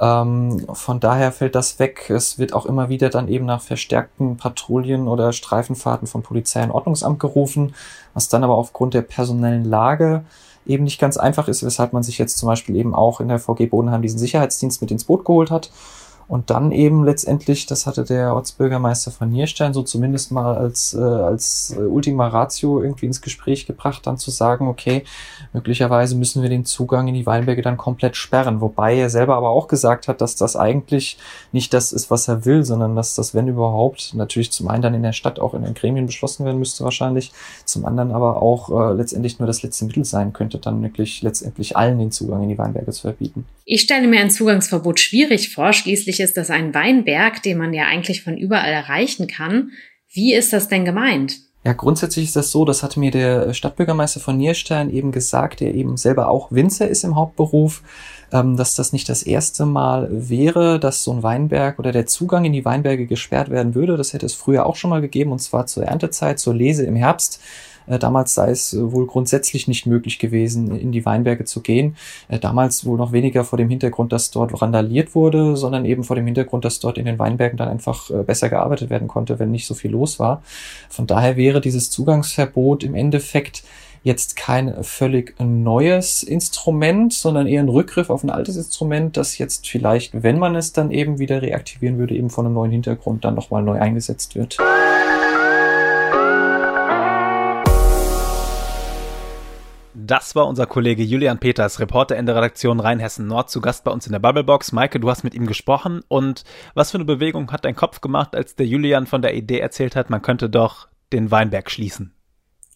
Ähm, 0.00 0.66
von 0.72 1.00
daher 1.00 1.32
fällt 1.32 1.54
das 1.54 1.78
weg. 1.78 2.08
Es 2.10 2.38
wird 2.38 2.52
auch 2.52 2.66
immer 2.66 2.88
wieder 2.88 3.10
dann 3.10 3.28
eben 3.28 3.46
nach 3.46 3.60
verstärkten 3.60 4.36
Patrouillen 4.36 5.08
oder 5.08 5.32
Streifenfahrten 5.32 6.06
von 6.06 6.22
Polizei 6.22 6.62
und 6.62 6.70
Ordnungsamt 6.70 7.18
gerufen, 7.18 7.74
was 8.14 8.28
dann 8.28 8.44
aber 8.44 8.54
aufgrund 8.54 8.94
der 8.94 9.02
personellen 9.02 9.64
Lage 9.64 10.24
eben 10.66 10.84
nicht 10.84 11.00
ganz 11.00 11.16
einfach 11.16 11.48
ist, 11.48 11.64
weshalb 11.64 11.92
man 11.92 12.02
sich 12.02 12.18
jetzt 12.18 12.38
zum 12.38 12.46
Beispiel 12.46 12.76
eben 12.76 12.94
auch 12.94 13.20
in 13.20 13.28
der 13.28 13.38
VG 13.38 13.66
Bodenheim 13.66 14.02
diesen 14.02 14.18
Sicherheitsdienst 14.18 14.80
mit 14.80 14.90
ins 14.90 15.04
Boot 15.04 15.24
geholt 15.24 15.50
hat 15.50 15.70
und 16.28 16.50
dann 16.50 16.72
eben 16.72 17.04
letztendlich, 17.04 17.64
das 17.64 17.86
hatte 17.86 18.04
der 18.04 18.34
Ortsbürgermeister 18.34 19.10
von 19.10 19.30
Nierstein 19.30 19.72
so 19.72 19.82
zumindest 19.82 20.30
mal 20.30 20.56
als, 20.56 20.92
äh, 20.92 20.98
als 21.00 21.74
äh, 21.76 21.80
Ultima 21.80 22.28
Ratio 22.28 22.82
irgendwie 22.82 23.06
ins 23.06 23.22
Gespräch 23.22 23.66
gebracht, 23.66 24.06
dann 24.06 24.18
zu 24.18 24.30
sagen, 24.30 24.68
okay, 24.68 25.04
möglicherweise 25.54 26.16
müssen 26.16 26.42
wir 26.42 26.50
den 26.50 26.66
Zugang 26.66 27.08
in 27.08 27.14
die 27.14 27.24
Weinberge 27.24 27.62
dann 27.62 27.78
komplett 27.78 28.14
sperren. 28.14 28.60
Wobei 28.60 28.98
er 28.98 29.08
selber 29.08 29.36
aber 29.36 29.48
auch 29.48 29.68
gesagt 29.68 30.06
hat, 30.06 30.20
dass 30.20 30.36
das 30.36 30.54
eigentlich 30.54 31.16
nicht 31.52 31.72
das 31.72 31.92
ist, 31.92 32.10
was 32.10 32.28
er 32.28 32.44
will, 32.44 32.62
sondern 32.62 32.94
dass 32.94 33.14
das, 33.14 33.34
wenn 33.34 33.48
überhaupt, 33.48 34.12
natürlich 34.14 34.52
zum 34.52 34.68
einen 34.68 34.82
dann 34.82 34.94
in 34.94 35.02
der 35.02 35.12
Stadt 35.12 35.40
auch 35.40 35.54
in 35.54 35.62
den 35.62 35.72
Gremien 35.72 36.04
beschlossen 36.04 36.44
werden 36.44 36.58
müsste 36.58 36.84
wahrscheinlich, 36.84 37.32
zum 37.64 37.86
anderen 37.86 38.12
aber 38.12 38.42
auch 38.42 38.68
äh, 38.68 38.92
letztendlich 38.92 39.38
nur 39.38 39.46
das 39.46 39.62
letzte 39.62 39.86
Mittel 39.86 40.04
sein 40.04 40.34
könnte, 40.34 40.58
dann 40.58 40.82
wirklich 40.82 41.22
letztendlich 41.22 41.74
allen 41.74 41.98
den 41.98 42.12
Zugang 42.12 42.42
in 42.42 42.50
die 42.50 42.58
Weinberge 42.58 42.92
zu 42.92 43.02
verbieten. 43.02 43.46
Ich 43.64 43.82
stelle 43.82 44.08
mir 44.08 44.20
ein 44.20 44.30
Zugangsverbot 44.30 45.00
schwierig 45.00 45.54
vor. 45.54 45.72
Schließlich 45.72 46.17
ist 46.20 46.36
das 46.36 46.50
ein 46.50 46.74
Weinberg, 46.74 47.42
den 47.42 47.58
man 47.58 47.72
ja 47.72 47.86
eigentlich 47.86 48.22
von 48.22 48.36
überall 48.36 48.72
erreichen 48.72 49.26
kann. 49.26 49.70
Wie 50.10 50.34
ist 50.34 50.52
das 50.52 50.68
denn 50.68 50.84
gemeint? 50.84 51.40
Ja, 51.64 51.72
grundsätzlich 51.72 52.26
ist 52.26 52.36
das 52.36 52.50
so, 52.50 52.64
das 52.64 52.82
hat 52.82 52.96
mir 52.96 53.10
der 53.10 53.52
Stadtbürgermeister 53.52 54.20
von 54.20 54.38
Nierstein 54.38 54.90
eben 54.90 55.12
gesagt, 55.12 55.60
der 55.60 55.74
eben 55.74 55.96
selber 55.96 56.28
auch 56.28 56.52
Winzer 56.52 56.88
ist 56.88 57.04
im 57.04 57.16
Hauptberuf, 57.16 57.82
ähm, 58.32 58.56
dass 58.56 58.74
das 58.74 58.92
nicht 58.92 59.08
das 59.08 59.22
erste 59.22 59.66
Mal 59.66 60.08
wäre, 60.10 60.78
dass 60.78 61.02
so 61.02 61.12
ein 61.12 61.22
Weinberg 61.22 61.78
oder 61.78 61.92
der 61.92 62.06
Zugang 62.06 62.44
in 62.44 62.52
die 62.52 62.64
Weinberge 62.64 63.06
gesperrt 63.06 63.50
werden 63.50 63.74
würde. 63.74 63.96
Das 63.96 64.12
hätte 64.12 64.24
es 64.24 64.34
früher 64.34 64.66
auch 64.66 64.76
schon 64.76 64.90
mal 64.90 65.00
gegeben, 65.00 65.32
und 65.32 65.40
zwar 65.40 65.66
zur 65.66 65.84
Erntezeit, 65.84 66.38
zur 66.38 66.54
Lese 66.54 66.86
im 66.86 66.96
Herbst. 66.96 67.40
Äh, 67.88 67.98
damals 67.98 68.34
sei 68.34 68.50
es 68.50 68.72
äh, 68.72 68.92
wohl 68.92 69.06
grundsätzlich 69.06 69.68
nicht 69.68 69.86
möglich 69.86 70.18
gewesen, 70.18 70.76
in 70.76 70.92
die 70.92 71.04
Weinberge 71.04 71.44
zu 71.44 71.60
gehen. 71.60 71.96
Äh, 72.28 72.38
damals 72.38 72.84
wohl 72.84 72.98
noch 72.98 73.12
weniger 73.12 73.44
vor 73.44 73.56
dem 73.56 73.68
Hintergrund, 73.68 74.12
dass 74.12 74.30
dort 74.30 74.60
randaliert 74.60 75.14
wurde, 75.14 75.56
sondern 75.56 75.84
eben 75.84 76.04
vor 76.04 76.16
dem 76.16 76.26
Hintergrund, 76.26 76.64
dass 76.64 76.80
dort 76.80 76.98
in 76.98 77.06
den 77.06 77.18
Weinbergen 77.18 77.56
dann 77.56 77.68
einfach 77.68 78.10
besser 78.24 78.48
gearbeitet 78.48 78.90
werden 78.90 79.08
konnte, 79.08 79.38
wenn 79.38 79.50
nicht 79.50 79.66
so 79.66 79.74
viel 79.74 79.90
los 79.90 80.18
war. 80.18 80.42
Von 80.88 81.06
daher 81.06 81.36
wäre 81.36 81.60
dieses 81.60 81.90
Zugangsverbot 81.90 82.84
im 82.84 82.94
Endeffekt 82.94 83.62
jetzt 84.02 84.36
kein 84.36 84.82
völlig 84.82 85.34
neues 85.40 86.22
Instrument, 86.22 87.12
sondern 87.12 87.46
eher 87.46 87.62
ein 87.62 87.68
Rückgriff 87.68 88.10
auf 88.10 88.22
ein 88.22 88.30
altes 88.30 88.56
Instrument, 88.56 89.16
das 89.16 89.38
jetzt 89.38 89.68
vielleicht, 89.68 90.22
wenn 90.22 90.38
man 90.38 90.56
es 90.56 90.72
dann 90.72 90.90
eben 90.90 91.18
wieder 91.18 91.42
reaktivieren 91.42 91.98
würde, 91.98 92.14
eben 92.14 92.30
von 92.30 92.46
einem 92.46 92.54
neuen 92.54 92.72
Hintergrund 92.72 93.24
dann 93.24 93.34
nochmal 93.34 93.62
neu 93.62 93.78
eingesetzt 93.78 94.34
wird. 94.34 94.58
Das 100.08 100.34
war 100.34 100.46
unser 100.46 100.64
Kollege 100.64 101.02
Julian 101.02 101.38
Peters, 101.38 101.80
Reporter 101.80 102.16
in 102.16 102.24
der 102.24 102.34
Redaktion 102.34 102.80
Rheinhessen 102.80 103.26
Nord, 103.26 103.50
zu 103.50 103.60
Gast 103.60 103.84
bei 103.84 103.90
uns 103.90 104.06
in 104.06 104.12
der 104.12 104.18
Bubblebox. 104.18 104.72
Maike, 104.72 104.98
du 104.98 105.10
hast 105.10 105.22
mit 105.22 105.34
ihm 105.34 105.46
gesprochen 105.46 106.00
und 106.08 106.44
was 106.72 106.90
für 106.90 106.96
eine 106.96 107.04
Bewegung 107.04 107.52
hat 107.52 107.66
dein 107.66 107.76
Kopf 107.76 108.00
gemacht, 108.00 108.34
als 108.34 108.56
der 108.56 108.64
Julian 108.64 109.06
von 109.06 109.20
der 109.20 109.34
Idee 109.34 109.58
erzählt 109.58 109.96
hat, 109.96 110.08
man 110.08 110.22
könnte 110.22 110.48
doch 110.48 110.88
den 111.12 111.30
Weinberg 111.30 111.70
schließen? 111.70 112.14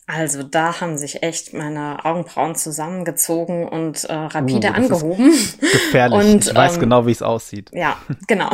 Also 0.07 0.43
da 0.43 0.83
haben 0.83 0.99
sich 0.99 1.23
echt 1.23 1.55
meine 1.55 2.05
Augenbrauen 2.05 2.55
zusammengezogen 2.55 3.67
und 3.67 4.05
äh, 4.05 4.13
rapide 4.13 4.69
oh, 4.69 4.75
angehoben. 4.75 5.31
Gefährlich. 5.61 6.35
Und, 6.35 6.47
ich 6.49 6.55
weiß 6.55 6.75
ähm, 6.75 6.81
genau, 6.81 7.07
wie 7.07 7.13
es 7.13 7.23
aussieht. 7.23 7.71
Ja, 7.73 7.97
genau. 8.27 8.51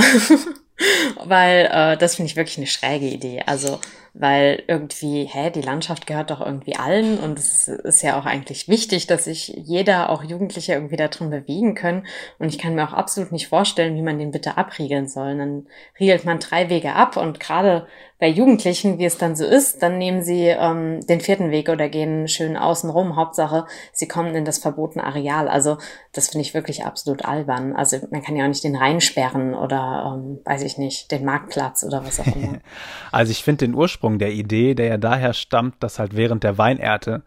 Weil 1.25 1.69
äh, 1.73 1.97
das 1.97 2.15
finde 2.15 2.31
ich 2.31 2.37
wirklich 2.37 2.59
eine 2.59 2.69
schräge 2.69 3.07
Idee. 3.07 3.43
Also 3.45 3.81
weil 4.15 4.63
irgendwie, 4.67 5.25
hä, 5.25 5.51
die 5.51 5.61
Landschaft 5.61 6.07
gehört 6.07 6.31
doch 6.31 6.41
irgendwie 6.41 6.77
allen 6.77 7.19
und 7.19 7.39
es 7.39 7.69
ist 7.69 8.03
ja 8.03 8.19
auch 8.19 8.27
eigentlich 8.27 8.69
wichtig, 8.69 9.07
dass 9.07 9.25
sich 9.25 9.49
jeder, 9.49 10.11
auch 10.11 10.25
Jugendliche, 10.25 10.73
irgendwie 10.73 10.97
da 10.97 11.09
drin 11.09 11.31
bewegen 11.31 11.75
können. 11.75 12.07
Und 12.39 12.49
ich 12.49 12.59
kann 12.59 12.75
mir 12.75 12.89
auch 12.89 12.93
absolut 12.93 13.33
nicht 13.33 13.49
vorstellen, 13.49 13.97
wie 13.97 14.03
man 14.03 14.19
den 14.19 14.31
bitte 14.31 14.57
abriegeln 14.57 15.09
soll. 15.09 15.37
Dann 15.37 15.67
riegelt 15.99 16.25
man 16.25 16.41
drei 16.41 16.71
Wege 16.71 16.95
ab 16.95 17.17
und 17.17 17.41
gerade 17.41 17.87
bei 18.21 18.29
Jugendlichen, 18.29 18.99
wie 18.99 19.05
es 19.05 19.17
dann 19.17 19.37
so 19.37 19.45
ist, 19.45 19.81
dann 19.81 19.97
nehmen 19.97 20.23
sie 20.23 20.47
ähm, 20.47 21.01
den 21.07 21.21
vierten 21.21 21.53
Weg 21.53 21.69
oder 21.69 21.89
gehen 21.89 22.27
schön 22.27 22.57
außen 22.57 22.91
rum. 22.91 23.15
Hauptsache, 23.15 23.67
sie 23.93 24.09
kommen 24.09 24.35
in 24.35 24.45
das 24.45 24.59
verbotene 24.59 25.05
Areal. 25.05 25.49
Also 25.49 25.79
das 26.13 26.31
finde 26.31 26.45
ich 26.45 26.53
wirklich 26.53 26.85
absolut 26.85 27.25
albern. 27.25 27.77
Also 27.77 27.99
man 28.11 28.23
kann 28.23 28.35
ja 28.35 28.43
auch 28.43 28.49
nicht 28.49 28.65
den 28.65 28.75
Rhein 28.75 29.01
sperren 29.01 29.55
oder, 29.55 30.17
ähm, 30.17 30.41
weiß 30.45 30.63
ich 30.63 30.79
nicht, 30.79 31.13
den 31.13 31.25
Marktplatz 31.25 31.85
oder 31.85 32.05
was 32.05 32.19
auch 32.19 32.27
immer. 32.27 32.59
also 33.13 33.31
ich 33.31 33.45
finde 33.45 33.67
den 33.67 33.77
Ursprung 33.99 34.19
der 34.21 34.33
Idee, 34.33 34.75
der 34.75 34.87
ja 34.87 34.97
daher 34.97 35.35
stammt, 35.35 35.83
dass 35.83 35.99
halt 35.99 36.15
während 36.15 36.45
der 36.45 36.57
Weinernte 36.57 37.23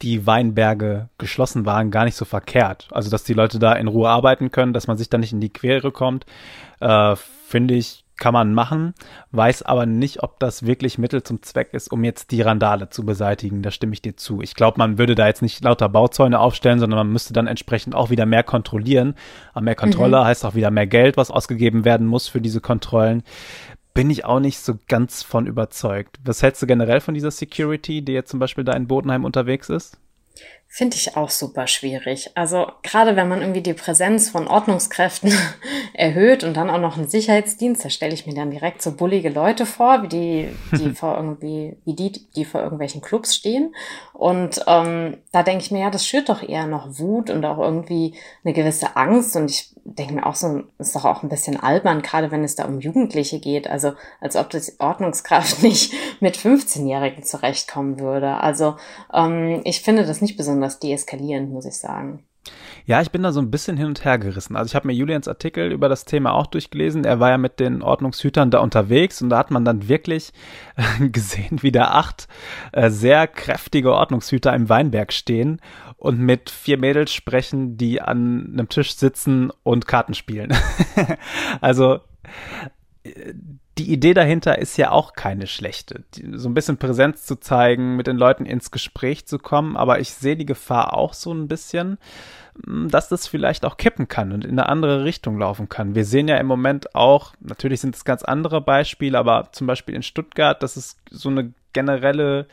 die 0.00 0.26
Weinberge 0.26 1.08
geschlossen 1.18 1.66
waren, 1.66 1.90
gar 1.90 2.04
nicht 2.04 2.16
so 2.16 2.24
verkehrt. 2.24 2.88
Also, 2.90 3.10
dass 3.10 3.24
die 3.24 3.34
Leute 3.34 3.58
da 3.58 3.72
in 3.72 3.88
Ruhe 3.88 4.08
arbeiten 4.08 4.50
können, 4.50 4.72
dass 4.72 4.86
man 4.86 4.96
sich 4.96 5.10
da 5.10 5.18
nicht 5.18 5.32
in 5.32 5.40
die 5.40 5.52
Quere 5.52 5.90
kommt, 5.92 6.24
äh, 6.80 7.16
finde 7.16 7.74
ich 7.74 8.02
kann 8.18 8.32
man 8.32 8.54
machen, 8.54 8.94
weiß 9.32 9.62
aber 9.64 9.84
nicht, 9.84 10.22
ob 10.22 10.40
das 10.40 10.64
wirklich 10.64 10.96
Mittel 10.96 11.22
zum 11.22 11.42
Zweck 11.42 11.74
ist, 11.74 11.92
um 11.92 12.02
jetzt 12.02 12.30
die 12.30 12.40
Randale 12.40 12.88
zu 12.88 13.04
beseitigen. 13.04 13.60
Da 13.60 13.70
stimme 13.70 13.92
ich 13.92 14.00
dir 14.00 14.16
zu. 14.16 14.40
Ich 14.40 14.54
glaube, 14.54 14.78
man 14.78 14.96
würde 14.96 15.14
da 15.14 15.26
jetzt 15.26 15.42
nicht 15.42 15.62
lauter 15.62 15.90
Bauzäune 15.90 16.40
aufstellen, 16.40 16.78
sondern 16.78 16.96
man 16.96 17.12
müsste 17.12 17.34
dann 17.34 17.46
entsprechend 17.46 17.94
auch 17.94 18.08
wieder 18.08 18.24
mehr 18.24 18.42
kontrollieren. 18.42 19.16
Aber 19.52 19.64
mehr 19.64 19.74
Kontrolle 19.74 20.18
mhm. 20.18 20.24
heißt 20.24 20.46
auch 20.46 20.54
wieder 20.54 20.70
mehr 20.70 20.86
Geld, 20.86 21.18
was 21.18 21.30
ausgegeben 21.30 21.84
werden 21.84 22.06
muss 22.06 22.26
für 22.26 22.40
diese 22.40 22.62
Kontrollen. 22.62 23.22
Bin 23.96 24.10
ich 24.10 24.24
auch 24.26 24.40
nicht 24.40 24.58
so 24.58 24.74
ganz 24.88 25.22
von 25.22 25.46
überzeugt. 25.46 26.18
Was 26.22 26.42
hältst 26.42 26.62
du 26.62 26.66
generell 26.66 27.00
von 27.00 27.14
dieser 27.14 27.30
Security, 27.30 28.02
die 28.02 28.12
jetzt 28.12 28.30
zum 28.30 28.38
Beispiel 28.38 28.62
da 28.62 28.74
in 28.74 28.86
Bodenheim 28.86 29.24
unterwegs 29.24 29.70
ist? 29.70 29.98
Finde 30.68 30.96
ich 30.96 31.16
auch 31.16 31.30
super 31.30 31.66
schwierig. 31.66 32.30
Also 32.34 32.66
gerade 32.82 33.16
wenn 33.16 33.28
man 33.28 33.40
irgendwie 33.40 33.62
die 33.62 33.72
Präsenz 33.72 34.28
von 34.28 34.46
Ordnungskräften 34.46 35.32
erhöht 35.94 36.44
und 36.44 36.54
dann 36.54 36.68
auch 36.68 36.80
noch 36.80 36.98
einen 36.98 37.08
Sicherheitsdienst, 37.08 37.82
da 37.82 37.88
stelle 37.88 38.12
ich 38.12 38.26
mir 38.26 38.34
dann 38.34 38.50
direkt 38.50 38.82
so 38.82 38.92
bullige 38.92 39.30
Leute 39.30 39.64
vor, 39.64 40.02
wie 40.02 40.08
die, 40.08 40.48
die 40.72 40.90
vor 40.94 41.16
irgendwie, 41.16 41.78
wie 41.86 41.94
die, 41.94 42.12
die 42.34 42.44
vor 42.44 42.60
irgendwelchen 42.60 43.00
Clubs 43.00 43.34
stehen. 43.34 43.74
Und 44.12 44.62
ähm, 44.66 45.16
da 45.32 45.42
denke 45.42 45.64
ich 45.64 45.70
mir, 45.70 45.80
ja, 45.80 45.90
das 45.90 46.06
schürt 46.06 46.28
doch 46.28 46.46
eher 46.46 46.66
noch 46.66 46.98
Wut 46.98 47.30
und 47.30 47.46
auch 47.46 47.58
irgendwie 47.58 48.12
eine 48.44 48.52
gewisse 48.52 48.96
Angst. 48.96 49.36
Und 49.36 49.50
ich 49.50 49.74
denke 49.96 50.14
mir 50.14 50.26
auch 50.26 50.34
so, 50.34 50.62
ist 50.78 50.94
doch 50.94 51.04
auch 51.04 51.22
ein 51.22 51.28
bisschen 51.28 51.58
albern, 51.58 52.02
gerade 52.02 52.30
wenn 52.30 52.44
es 52.44 52.54
da 52.54 52.64
um 52.64 52.80
Jugendliche 52.80 53.40
geht. 53.40 53.68
Also 53.68 53.92
als 54.20 54.36
ob 54.36 54.50
das 54.50 54.78
Ordnungskraft 54.78 55.62
nicht 55.62 55.92
mit 56.20 56.36
15-Jährigen 56.36 57.24
zurechtkommen 57.24 57.98
würde. 57.98 58.36
Also 58.38 58.76
ähm, 59.12 59.60
ich 59.64 59.82
finde 59.82 60.06
das 60.06 60.20
nicht 60.20 60.36
besonders 60.36 60.78
deeskalierend, 60.78 61.50
muss 61.50 61.66
ich 61.66 61.76
sagen. 61.76 62.24
Ja, 62.86 63.00
ich 63.00 63.10
bin 63.10 63.24
da 63.24 63.32
so 63.32 63.40
ein 63.40 63.50
bisschen 63.50 63.76
hin 63.76 63.86
und 63.86 64.04
her 64.04 64.16
gerissen. 64.16 64.54
Also 64.54 64.68
ich 64.68 64.76
habe 64.76 64.86
mir 64.86 64.92
Julians 64.92 65.26
Artikel 65.26 65.72
über 65.72 65.88
das 65.88 66.04
Thema 66.04 66.32
auch 66.32 66.46
durchgelesen. 66.46 67.04
Er 67.04 67.18
war 67.18 67.30
ja 67.30 67.38
mit 67.38 67.58
den 67.58 67.82
Ordnungshütern 67.82 68.52
da 68.52 68.60
unterwegs 68.60 69.20
und 69.20 69.28
da 69.28 69.38
hat 69.38 69.50
man 69.50 69.64
dann 69.64 69.88
wirklich 69.88 70.32
äh, 70.76 71.08
gesehen, 71.08 71.62
wie 71.62 71.72
da 71.72 71.86
acht 71.86 72.28
äh, 72.70 72.88
sehr 72.88 73.26
kräftige 73.26 73.92
Ordnungshüter 73.92 74.54
im 74.54 74.68
Weinberg 74.68 75.12
stehen 75.12 75.60
und 75.96 76.20
mit 76.20 76.48
vier 76.48 76.78
Mädels 76.78 77.12
sprechen, 77.12 77.76
die 77.76 78.00
an 78.00 78.50
einem 78.52 78.68
Tisch 78.68 78.94
sitzen 78.94 79.50
und 79.64 79.88
Karten 79.88 80.14
spielen. 80.14 80.56
also 81.60 81.98
die 83.78 83.92
Idee 83.92 84.14
dahinter 84.14 84.58
ist 84.58 84.76
ja 84.78 84.90
auch 84.90 85.12
keine 85.12 85.46
schlechte. 85.46 86.04
So 86.32 86.48
ein 86.48 86.54
bisschen 86.54 86.78
Präsenz 86.78 87.26
zu 87.26 87.36
zeigen, 87.36 87.96
mit 87.96 88.06
den 88.06 88.16
Leuten 88.16 88.46
ins 88.46 88.70
Gespräch 88.70 89.26
zu 89.26 89.38
kommen, 89.38 89.76
aber 89.76 90.00
ich 90.00 90.12
sehe 90.12 90.36
die 90.36 90.46
Gefahr 90.46 90.94
auch 90.94 91.12
so 91.12 91.32
ein 91.32 91.46
bisschen, 91.46 91.98
hm, 92.64 92.88
dass 92.88 93.08
das 93.08 93.26
vielleicht 93.26 93.64
auch 93.64 93.76
kippen 93.76 94.08
kann 94.08 94.32
und 94.32 94.44
in 94.44 94.52
eine 94.52 94.68
andere 94.68 95.04
Richtung 95.04 95.38
laufen 95.38 95.68
kann. 95.68 95.94
Wir 95.94 96.06
sehen 96.06 96.28
ja 96.28 96.36
im 96.38 96.46
Moment 96.46 96.94
auch, 96.94 97.34
natürlich 97.40 97.80
sind 97.80 97.94
es 97.94 98.04
ganz 98.04 98.22
andere 98.22 98.60
Beispiele, 98.60 99.18
aber 99.18 99.50
zum 99.52 99.66
Beispiel 99.66 99.94
in 99.94 100.02
Stuttgart, 100.02 100.62
dass 100.62 100.76
es 100.76 100.96
so 101.10 101.28
eine 101.28 101.52
generelle, 101.74 102.46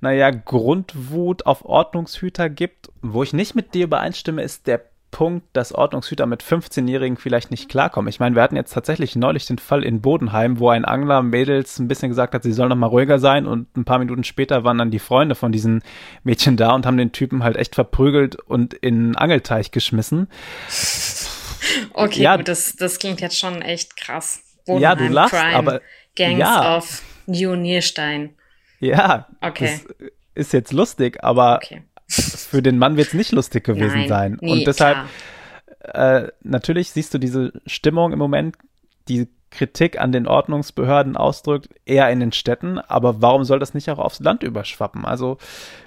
naja, 0.00 0.30
Grundwut 0.30 1.44
auf 1.44 1.64
Ordnungshüter 1.64 2.48
gibt. 2.48 2.92
Wo 3.02 3.24
ich 3.24 3.32
nicht 3.32 3.56
mit 3.56 3.74
dir 3.74 3.84
übereinstimme, 3.84 4.42
ist 4.42 4.68
der 4.68 4.89
Punkt, 5.10 5.46
dass 5.52 5.72
Ordnungshüter 5.72 6.26
mit 6.26 6.42
15-Jährigen 6.42 7.16
vielleicht 7.16 7.50
nicht 7.50 7.68
klarkommen. 7.68 8.08
Ich 8.08 8.20
meine, 8.20 8.36
wir 8.36 8.42
hatten 8.42 8.56
jetzt 8.56 8.72
tatsächlich 8.72 9.16
neulich 9.16 9.46
den 9.46 9.58
Fall 9.58 9.84
in 9.84 10.00
Bodenheim, 10.00 10.58
wo 10.58 10.70
ein 10.70 10.84
Angler 10.84 11.22
Mädels 11.22 11.78
ein 11.78 11.88
bisschen 11.88 12.08
gesagt 12.08 12.34
hat, 12.34 12.42
sie 12.42 12.52
sollen 12.52 12.68
noch 12.68 12.76
mal 12.76 12.86
ruhiger 12.86 13.18
sein 13.18 13.46
und 13.46 13.76
ein 13.76 13.84
paar 13.84 13.98
Minuten 13.98 14.24
später 14.24 14.64
waren 14.64 14.78
dann 14.78 14.90
die 14.90 14.98
Freunde 14.98 15.34
von 15.34 15.52
diesen 15.52 15.82
Mädchen 16.22 16.56
da 16.56 16.72
und 16.72 16.86
haben 16.86 16.96
den 16.96 17.12
Typen 17.12 17.42
halt 17.42 17.56
echt 17.56 17.74
verprügelt 17.74 18.36
und 18.36 18.74
in 18.74 18.94
einen 18.94 19.16
Angelteich 19.16 19.70
geschmissen. 19.70 20.28
Okay, 21.92 22.22
ja, 22.22 22.36
gut, 22.36 22.48
das, 22.48 22.76
das 22.76 22.98
klingt 22.98 23.20
jetzt 23.20 23.38
schon 23.38 23.62
echt 23.62 23.96
krass. 23.96 24.42
Bodenheim, 24.66 24.82
ja, 24.82 24.94
du 24.94 25.12
lachst, 25.12 25.34
Crime, 25.34 25.56
aber 25.56 25.80
Gangs 26.16 26.38
ja. 26.38 26.76
of 26.76 27.02
New 27.26 27.54
Nierstein. 27.54 28.34
Ja, 28.78 29.28
okay. 29.40 29.80
das 29.86 30.08
ist 30.34 30.52
jetzt 30.52 30.72
lustig, 30.72 31.22
aber 31.22 31.56
okay 31.56 31.82
für 32.10 32.62
den 32.62 32.78
Mann 32.78 32.96
wird 32.96 33.08
es 33.08 33.14
nicht 33.14 33.32
lustig 33.32 33.64
gewesen 33.64 34.00
Nein, 34.00 34.08
sein. 34.08 34.38
nee, 34.40 34.52
und 34.52 34.66
deshalb, 34.66 34.98
äh, 35.80 36.28
natürlich 36.42 36.90
siehst 36.90 37.14
du 37.14 37.18
diese 37.18 37.52
Stimmung 37.66 38.12
im 38.12 38.18
Moment, 38.18 38.56
die 39.08 39.28
Kritik 39.50 40.00
an 40.00 40.12
den 40.12 40.26
Ordnungsbehörden 40.26 41.16
ausdrückt, 41.16 41.68
eher 41.84 42.08
in 42.10 42.20
den 42.20 42.32
Städten, 42.32 42.78
aber 42.78 43.20
warum 43.20 43.44
soll 43.44 43.58
das 43.58 43.74
nicht 43.74 43.90
auch 43.90 43.98
aufs 43.98 44.20
Land 44.20 44.42
überschwappen? 44.42 45.04
Also 45.04 45.38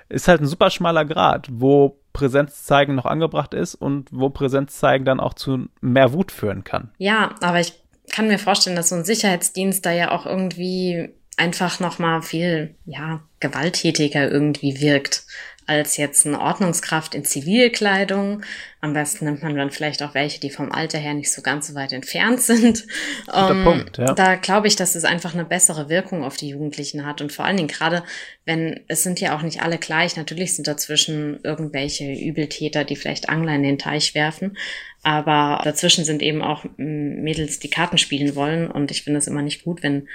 ist 0.09 0.27
halt 0.27 0.41
ein 0.41 0.47
super 0.47 0.69
schmaler 0.69 1.05
Grad, 1.05 1.47
wo 1.49 1.97
Präsenz 2.11 2.63
zeigen 2.63 2.95
noch 2.95 3.05
angebracht 3.05 3.53
ist 3.53 3.75
und 3.75 4.09
wo 4.11 4.29
Präsenz 4.29 4.77
zeigen 4.77 5.05
dann 5.05 5.19
auch 5.19 5.33
zu 5.33 5.67
mehr 5.81 6.13
Wut 6.13 6.31
führen 6.31 6.63
kann. 6.63 6.91
Ja, 6.97 7.35
aber 7.41 7.59
ich 7.59 7.73
kann 8.11 8.27
mir 8.27 8.37
vorstellen, 8.37 8.75
dass 8.75 8.89
so 8.89 8.95
ein 8.95 9.05
Sicherheitsdienst 9.05 9.85
da 9.85 9.91
ja 9.91 10.11
auch 10.11 10.25
irgendwie 10.25 11.09
einfach 11.37 11.79
noch 11.79 11.97
mal 11.99 12.21
viel 12.21 12.75
ja 12.85 13.21
gewalttätiger 13.39 14.29
irgendwie 14.29 14.81
wirkt 14.81 15.25
als 15.67 15.97
jetzt 15.97 16.25
eine 16.25 16.39
Ordnungskraft 16.39 17.15
in 17.15 17.25
Zivilkleidung. 17.25 18.41
Am 18.81 18.93
besten 18.93 19.25
nimmt 19.25 19.43
man 19.43 19.55
dann 19.55 19.71
vielleicht 19.71 20.03
auch 20.03 20.13
welche, 20.13 20.39
die 20.39 20.49
vom 20.49 20.71
Alter 20.71 20.97
her 20.97 21.13
nicht 21.13 21.31
so 21.31 21.41
ganz 21.41 21.67
so 21.67 21.75
weit 21.75 21.93
entfernt 21.93 22.41
sind. 22.41 22.85
Um, 23.33 23.63
Punkt, 23.63 23.97
ja. 23.97 24.13
Da 24.13 24.35
glaube 24.35 24.67
ich, 24.67 24.75
dass 24.75 24.95
es 24.95 25.05
einfach 25.05 25.33
eine 25.33 25.45
bessere 25.45 25.89
Wirkung 25.89 26.23
auf 26.23 26.35
die 26.35 26.49
Jugendlichen 26.49 27.05
hat. 27.05 27.21
Und 27.21 27.31
vor 27.31 27.45
allen 27.45 27.57
Dingen 27.57 27.69
gerade, 27.69 28.03
wenn 28.45 28.81
es 28.87 29.03
sind 29.03 29.21
ja 29.21 29.37
auch 29.37 29.41
nicht 29.41 29.61
alle 29.61 29.77
gleich. 29.77 30.17
Natürlich 30.17 30.55
sind 30.55 30.67
dazwischen 30.67 31.39
irgendwelche 31.43 32.11
Übeltäter, 32.11 32.83
die 32.83 32.95
vielleicht 32.95 33.29
Angler 33.29 33.55
in 33.55 33.63
den 33.63 33.79
Teich 33.79 34.15
werfen. 34.15 34.57
Aber 35.03 35.61
dazwischen 35.63 36.05
sind 36.05 36.21
eben 36.21 36.41
auch 36.41 36.65
Mädels, 36.77 37.59
die 37.59 37.69
Karten 37.69 37.97
spielen 37.97 38.35
wollen. 38.35 38.69
Und 38.69 38.91
ich 38.91 39.03
finde 39.03 39.19
es 39.19 39.27
immer 39.27 39.41
nicht 39.41 39.63
gut, 39.63 39.83
wenn 39.83 40.07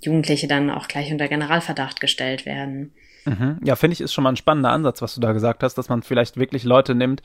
Jugendliche 0.00 0.46
dann 0.46 0.70
auch 0.70 0.88
gleich 0.88 1.10
unter 1.12 1.28
Generalverdacht 1.28 2.00
gestellt 2.00 2.46
werden. 2.46 2.92
Mhm. 3.26 3.58
Ja, 3.64 3.76
finde 3.76 3.94
ich, 3.94 4.00
ist 4.00 4.14
schon 4.14 4.24
mal 4.24 4.30
ein 4.30 4.36
spannender 4.36 4.70
Ansatz, 4.70 5.02
was 5.02 5.14
du 5.14 5.20
da 5.20 5.32
gesagt 5.32 5.62
hast, 5.62 5.74
dass 5.74 5.88
man 5.88 6.02
vielleicht 6.02 6.36
wirklich 6.36 6.64
Leute 6.64 6.94
nimmt, 6.94 7.22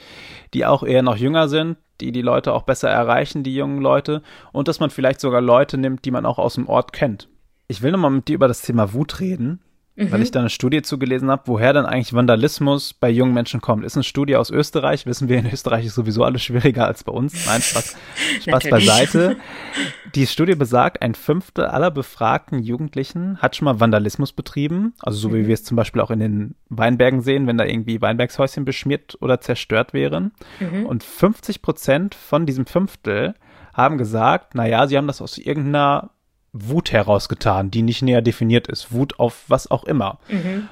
die 0.53 0.65
auch 0.65 0.83
eher 0.83 1.03
noch 1.03 1.15
jünger 1.15 1.47
sind, 1.47 1.77
die 2.01 2.11
die 2.11 2.23
Leute 2.23 2.53
auch 2.53 2.63
besser 2.63 2.89
erreichen, 2.89 3.43
die 3.43 3.55
jungen 3.55 3.81
Leute, 3.81 4.23
und 4.51 4.67
dass 4.67 4.79
man 4.79 4.89
vielleicht 4.89 5.21
sogar 5.21 5.41
Leute 5.41 5.77
nimmt, 5.77 6.03
die 6.03 6.11
man 6.11 6.25
auch 6.25 6.39
aus 6.39 6.55
dem 6.55 6.67
Ort 6.67 6.91
kennt. 6.91 7.29
Ich 7.67 7.81
will 7.81 7.91
nochmal 7.91 8.11
mit 8.11 8.27
dir 8.27 8.35
über 8.35 8.47
das 8.47 8.63
Thema 8.63 8.93
Wut 8.93 9.19
reden, 9.19 9.61
mhm. 10.01 10.11
weil 10.11 10.21
ich 10.21 10.31
da 10.31 10.39
eine 10.39 10.49
Studie 10.49 10.81
zugelesen 10.81 11.29
habe, 11.29 11.43
woher 11.45 11.73
dann 11.73 11.85
eigentlich 11.85 12.13
Vandalismus 12.13 12.93
bei 12.93 13.09
jungen 13.09 13.33
Menschen 13.33 13.61
kommt. 13.61 13.85
Ist 13.85 13.95
eine 13.95 14.03
Studie 14.03 14.35
aus 14.35 14.49
Österreich, 14.49 15.05
wissen 15.05 15.29
wir, 15.29 15.39
in 15.39 15.51
Österreich 15.51 15.85
ist 15.85 15.95
sowieso 15.95 16.23
alles 16.23 16.43
schwieriger 16.43 16.85
als 16.85 17.03
bei 17.03 17.11
uns. 17.11 17.45
Nein, 17.45 17.61
Spaß, 17.61 17.95
Spaß 18.41 18.69
beiseite. 18.69 19.37
Die 20.15 20.27
Studie 20.27 20.55
besagt, 20.55 21.01
ein 21.01 21.15
Fünftel 21.15 21.65
aller 21.65 21.89
befragten 21.89 22.61
Jugendlichen 22.61 23.37
hat 23.37 23.55
schon 23.55 23.65
mal 23.65 23.79
Vandalismus 23.79 24.33
betrieben, 24.33 24.93
also 24.99 25.17
so 25.17 25.29
mhm. 25.29 25.33
wie 25.35 25.47
wir 25.47 25.53
es 25.53 25.63
zum 25.63 25.77
Beispiel 25.77 26.01
auch 26.01 26.11
in 26.11 26.19
den 26.19 26.55
Weinbergen 26.69 27.21
sehen, 27.21 27.47
wenn 27.47 27.57
da 27.57 27.65
irgendwie 27.65 28.01
Weinbergshäuschen 28.01 28.65
beschmiert 28.65 29.17
oder 29.21 29.39
zerstört 29.39 29.93
wären. 29.93 30.33
Mhm. 30.59 30.85
Und 30.85 31.03
50 31.03 31.61
Prozent 31.61 32.15
von 32.15 32.45
diesem 32.45 32.65
Fünftel 32.65 33.35
haben 33.73 33.97
gesagt, 33.97 34.53
na 34.53 34.67
ja, 34.67 34.87
sie 34.87 34.97
haben 34.97 35.07
das 35.07 35.21
aus 35.21 35.37
irgendeiner 35.37 36.11
Wut 36.53 36.91
herausgetan, 36.91 37.71
die 37.71 37.81
nicht 37.81 38.01
näher 38.01 38.21
definiert 38.21 38.67
ist. 38.67 38.91
Wut 38.91 39.19
auf 39.19 39.43
was 39.47 39.69
auch 39.71 39.83
immer. 39.85 40.19
Mhm. 40.27 40.67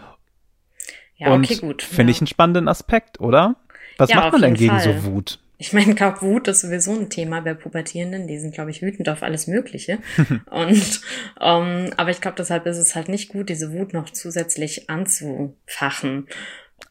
Ja, 1.15 1.33
Und 1.33 1.45
okay, 1.45 1.57
gut. 1.57 1.81
Finde 1.83 2.11
ja. 2.11 2.15
ich 2.15 2.21
einen 2.21 2.27
spannenden 2.27 2.67
Aspekt, 2.67 3.19
oder? 3.19 3.55
Was 3.97 4.09
Ja, 4.09 4.17
macht 4.17 4.31
man 4.33 4.41
denn 4.41 4.53
gegen 4.53 4.79
Fall. 4.79 5.01
so 5.01 5.03
Wut? 5.03 5.39
Ich 5.57 5.73
meine, 5.73 5.93
glaub, 5.93 6.21
Wut 6.21 6.47
ist 6.47 6.61
sowieso 6.61 6.93
ein 6.93 7.09
Thema 7.09 7.41
bei 7.41 7.53
Pubertierenden. 7.53 8.27
Die 8.27 8.39
sind, 8.39 8.53
glaube 8.53 8.71
ich, 8.71 8.81
wütend 8.81 9.09
auf 9.09 9.23
alles 9.23 9.47
Mögliche. 9.47 9.99
Und 10.49 11.01
ähm, 11.41 11.91
aber 11.97 12.09
ich 12.11 12.21
glaube, 12.21 12.37
deshalb 12.37 12.65
ist 12.65 12.77
es 12.77 12.95
halt 12.95 13.09
nicht 13.09 13.27
gut, 13.29 13.49
diese 13.49 13.73
Wut 13.73 13.93
noch 13.93 14.09
zusätzlich 14.09 14.89
anzufachen. 14.89 16.27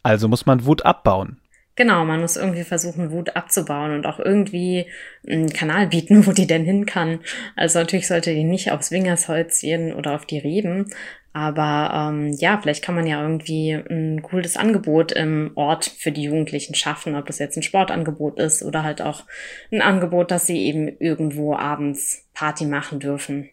Also 0.02 0.28
muss 0.28 0.44
man 0.44 0.66
Wut 0.66 0.84
abbauen. 0.84 1.38
Genau, 1.78 2.04
man 2.04 2.20
muss 2.20 2.36
irgendwie 2.36 2.64
versuchen, 2.64 3.12
Wut 3.12 3.36
abzubauen 3.36 3.94
und 3.94 4.04
auch 4.04 4.18
irgendwie 4.18 4.86
einen 5.24 5.48
Kanal 5.48 5.86
bieten, 5.86 6.26
wo 6.26 6.32
die 6.32 6.48
denn 6.48 6.64
hin 6.64 6.86
kann. 6.86 7.20
Also 7.54 7.78
natürlich 7.78 8.08
sollte 8.08 8.34
die 8.34 8.42
nicht 8.42 8.72
aufs 8.72 8.90
Wingershäuschen 8.90 9.94
oder 9.94 10.16
auf 10.16 10.26
die 10.26 10.40
Reben. 10.40 10.90
Aber 11.32 11.92
ähm, 11.94 12.32
ja, 12.32 12.58
vielleicht 12.60 12.82
kann 12.82 12.96
man 12.96 13.06
ja 13.06 13.22
irgendwie 13.22 13.70
ein 13.70 14.22
cooles 14.22 14.56
Angebot 14.56 15.12
im 15.12 15.52
Ort 15.54 15.84
für 15.84 16.10
die 16.10 16.24
Jugendlichen 16.24 16.74
schaffen, 16.74 17.14
ob 17.14 17.26
das 17.26 17.38
jetzt 17.38 17.56
ein 17.56 17.62
Sportangebot 17.62 18.40
ist 18.40 18.64
oder 18.64 18.82
halt 18.82 19.00
auch 19.00 19.22
ein 19.70 19.80
Angebot, 19.80 20.32
dass 20.32 20.48
sie 20.48 20.58
eben 20.66 20.88
irgendwo 20.98 21.54
abends 21.54 22.26
Party 22.34 22.64
machen 22.64 22.98
dürfen. 22.98 23.50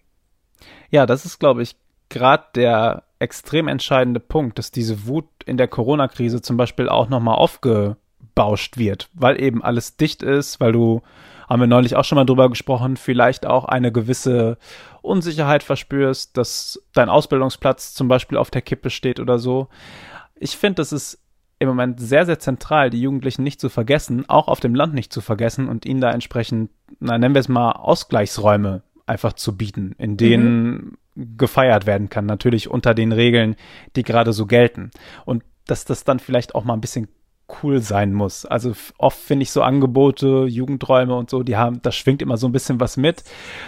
Ja, 0.90 1.06
das 1.06 1.26
ist, 1.26 1.38
glaube 1.38 1.62
ich, 1.62 1.76
gerade 2.10 2.46
der 2.56 3.04
extrem 3.20 3.68
entscheidende 3.68 4.20
Punkt, 4.20 4.58
dass 4.58 4.72
diese 4.72 5.06
Wut 5.06 5.28
in 5.46 5.58
der 5.58 5.68
Corona-Krise 5.68 6.42
zum 6.42 6.58
Beispiel 6.58 6.90
auch 6.90 7.08
nochmal 7.08 7.36
aufgebauscht 8.36 8.78
wird, 8.78 9.10
weil 9.14 9.42
eben 9.42 9.64
alles 9.64 9.98
dicht 9.98 10.22
ist, 10.22 10.60
weil 10.60 10.72
du, 10.72 11.02
haben 11.50 11.62
wir 11.62 11.68
neulich 11.68 11.96
auch 11.96 12.04
schon 12.04 12.18
mal 12.18 12.26
drüber 12.26 12.50
gesprochen, 12.50 12.98
vielleicht 12.98 13.46
auch 13.46 13.66
eine 13.66 13.92
gewisse 13.92 14.58
Unsicherheit 15.02 15.64
verspürst, 15.64 16.36
dass 16.38 16.82
dein 16.94 17.10
Ausbildungsplatz 17.10 17.94
zum 17.94 18.08
Beispiel 18.08 18.38
auf 18.38 18.52
der 18.52 18.62
Kippe 18.62 18.90
steht 18.90 19.20
oder 19.20 19.40
so. 19.40 19.68
Ich 20.36 20.58
finde, 20.58 20.76
das 20.76 20.92
ist 20.92 21.20
im 21.60 21.70
Moment 21.70 22.00
sehr, 22.00 22.26
sehr 22.26 22.40
zentral, 22.40 22.90
die 22.90 23.02
Jugendlichen 23.02 23.44
nicht 23.44 23.62
zu 23.62 23.70
vergessen, 23.70 24.28
auch 24.28 24.48
auf 24.48 24.60
dem 24.60 24.76
Land 24.76 24.94
nicht 24.94 25.14
zu 25.14 25.22
vergessen 25.22 25.70
und 25.70 25.86
ihnen 25.86 26.02
da 26.02 26.12
entsprechend, 26.12 26.70
na, 27.00 27.18
nennen 27.18 27.36
wir 27.36 27.40
es 27.40 27.48
mal, 27.48 27.72
Ausgleichsräume 27.72 28.82
einfach 29.06 29.34
zu 29.34 29.56
bieten, 29.56 29.96
in 29.98 30.18
denen 30.18 30.98
gefeiert 31.16 31.86
werden 31.86 32.10
kann, 32.10 32.26
natürlich 32.26 32.70
unter 32.70 32.94
den 32.94 33.14
Regeln, 33.14 33.56
die 33.96 34.04
gerade 34.04 34.34
so 34.34 34.48
gelten. 34.48 34.92
Und 35.24 35.44
dass 35.68 35.86
das 35.86 36.04
dann 36.04 36.20
vielleicht 36.20 36.56
auch 36.56 36.66
mal 36.66 36.74
ein 36.74 36.82
bisschen 36.82 37.08
cool 37.62 37.80
sein 37.80 38.14
muss. 38.14 38.46
Also 38.46 38.74
oft 38.98 39.20
finde 39.20 39.44
ich 39.44 39.52
so 39.52 39.62
Angebote, 39.62 40.46
Jugendräume 40.48 41.16
und 41.16 41.30
so, 41.30 41.44
die 41.44 41.58
haben, 41.58 41.82
da 41.82 41.92
schwingt 41.92 42.22
immer 42.22 42.38
so 42.38 42.48
ein 42.48 42.52
bisschen 42.52 42.80
was 42.80 42.98
mit. 42.98 43.24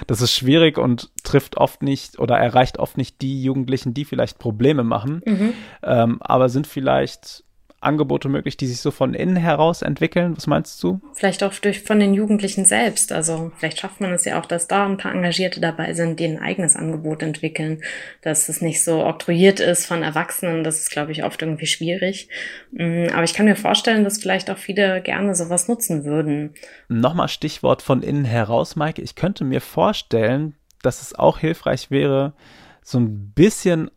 Das 0.08 0.22
ist 0.22 0.34
schwierig 0.34 0.78
und 0.78 1.10
trifft 1.24 1.58
oft 1.58 1.84
nicht 1.84 2.20
oder 2.20 2.38
erreicht 2.38 2.80
oft 2.80 2.98
nicht 2.98 3.22
die 3.22 3.44
Jugendlichen, 3.44 3.94
die 3.94 4.06
vielleicht 4.06 4.40
Probleme 4.40 4.84
machen, 4.84 5.22
mhm. 5.26 5.54
ähm, 5.84 6.18
aber 6.22 6.50
sind 6.50 6.68
vielleicht 6.68 7.44
Angebote 7.80 8.28
möglich, 8.28 8.58
die 8.58 8.66
sich 8.66 8.82
so 8.82 8.90
von 8.90 9.14
innen 9.14 9.36
heraus 9.36 9.84
entwickeln? 9.84 10.36
Was 10.36 10.48
meinst 10.48 10.82
du? 10.82 11.00
Vielleicht 11.14 11.44
auch 11.44 11.54
durch 11.54 11.82
von 11.82 12.00
den 12.00 12.14
Jugendlichen 12.14 12.66
selbst. 12.66 13.12
Also 13.12 13.52
vielleicht 13.58 13.80
schafft 13.80 14.02
man 14.02 14.12
es 14.14 14.26
ja 14.26 14.40
auch, 14.40 14.46
dass 14.46 14.68
da 14.68 14.86
ein 14.86 14.98
paar 14.98 15.14
Engagierte 15.14 15.62
dabei 15.62 15.94
sind, 15.94 16.20
die 16.20 16.26
ein 16.26 16.40
eigenes 16.40 16.76
Angebot 16.76 17.22
entwickeln, 17.22 17.84
dass 18.22 18.50
es 18.50 18.62
nicht 18.62 18.84
so 18.84 19.06
oktroyiert 19.06 19.60
ist 19.60 19.86
von 19.86 20.02
Erwachsenen. 20.02 20.64
Das 20.64 20.80
ist, 20.80 20.90
glaube 20.90 21.12
ich, 21.12 21.24
oft 21.24 21.42
irgendwie 21.42 21.68
schwierig. 21.68 22.30
Mm, 22.72 23.08
aber 23.14 23.24
ich 23.24 23.34
kann 23.34 23.46
mir 23.46 23.56
vorstellen, 23.56 24.04
dass 24.04 24.18
vielleicht 24.18 24.50
auch 24.50 24.58
viele 24.58 25.02
gerne 25.02 25.36
sowas 25.36 25.68
nutzen 25.68 26.04
würden. 26.04 26.56
Nochmal 26.90 27.28
Stichwort 27.28 27.84
von 27.84 28.02
innen 28.02 28.26
heraus, 28.26 28.76
Maike. 28.76 29.04
Ich 29.04 29.16
könnte 29.16 29.44
mir 29.44 29.62
vorstellen, 29.62 30.56
dass 30.82 31.02
es 31.02 31.14
auch 31.14 31.38
hilfreich 31.40 31.92
wäre, 31.92 32.34
so 32.82 33.00
ein 33.00 33.34
bisschen 33.34 33.92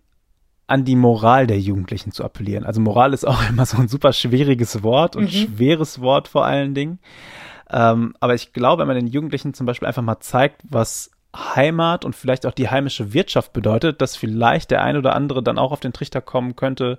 an 0.70 0.84
die 0.84 0.96
Moral 0.96 1.48
der 1.48 1.58
Jugendlichen 1.58 2.12
zu 2.12 2.24
appellieren. 2.24 2.64
Also 2.64 2.80
Moral 2.80 3.12
ist 3.12 3.26
auch 3.26 3.42
immer 3.48 3.66
so 3.66 3.78
ein 3.78 3.88
super 3.88 4.12
schwieriges 4.12 4.82
Wort 4.82 5.16
und 5.16 5.24
mhm. 5.24 5.28
schweres 5.28 6.00
Wort 6.00 6.28
vor 6.28 6.44
allen 6.44 6.74
Dingen. 6.74 7.00
Ähm, 7.68 8.14
aber 8.20 8.34
ich 8.34 8.52
glaube, 8.52 8.80
wenn 8.80 8.86
man 8.86 8.96
den 8.96 9.06
Jugendlichen 9.06 9.52
zum 9.52 9.66
Beispiel 9.66 9.88
einfach 9.88 10.02
mal 10.02 10.20
zeigt, 10.20 10.62
was 10.62 11.10
Heimat 11.36 12.04
und 12.04 12.16
vielleicht 12.16 12.46
auch 12.46 12.52
die 12.52 12.68
heimische 12.68 13.12
Wirtschaft 13.12 13.52
bedeutet, 13.52 14.00
dass 14.00 14.16
vielleicht 14.16 14.70
der 14.70 14.82
ein 14.82 14.96
oder 14.96 15.14
andere 15.14 15.42
dann 15.42 15.58
auch 15.58 15.72
auf 15.72 15.80
den 15.80 15.92
Trichter 15.92 16.20
kommen 16.20 16.56
könnte, 16.56 16.98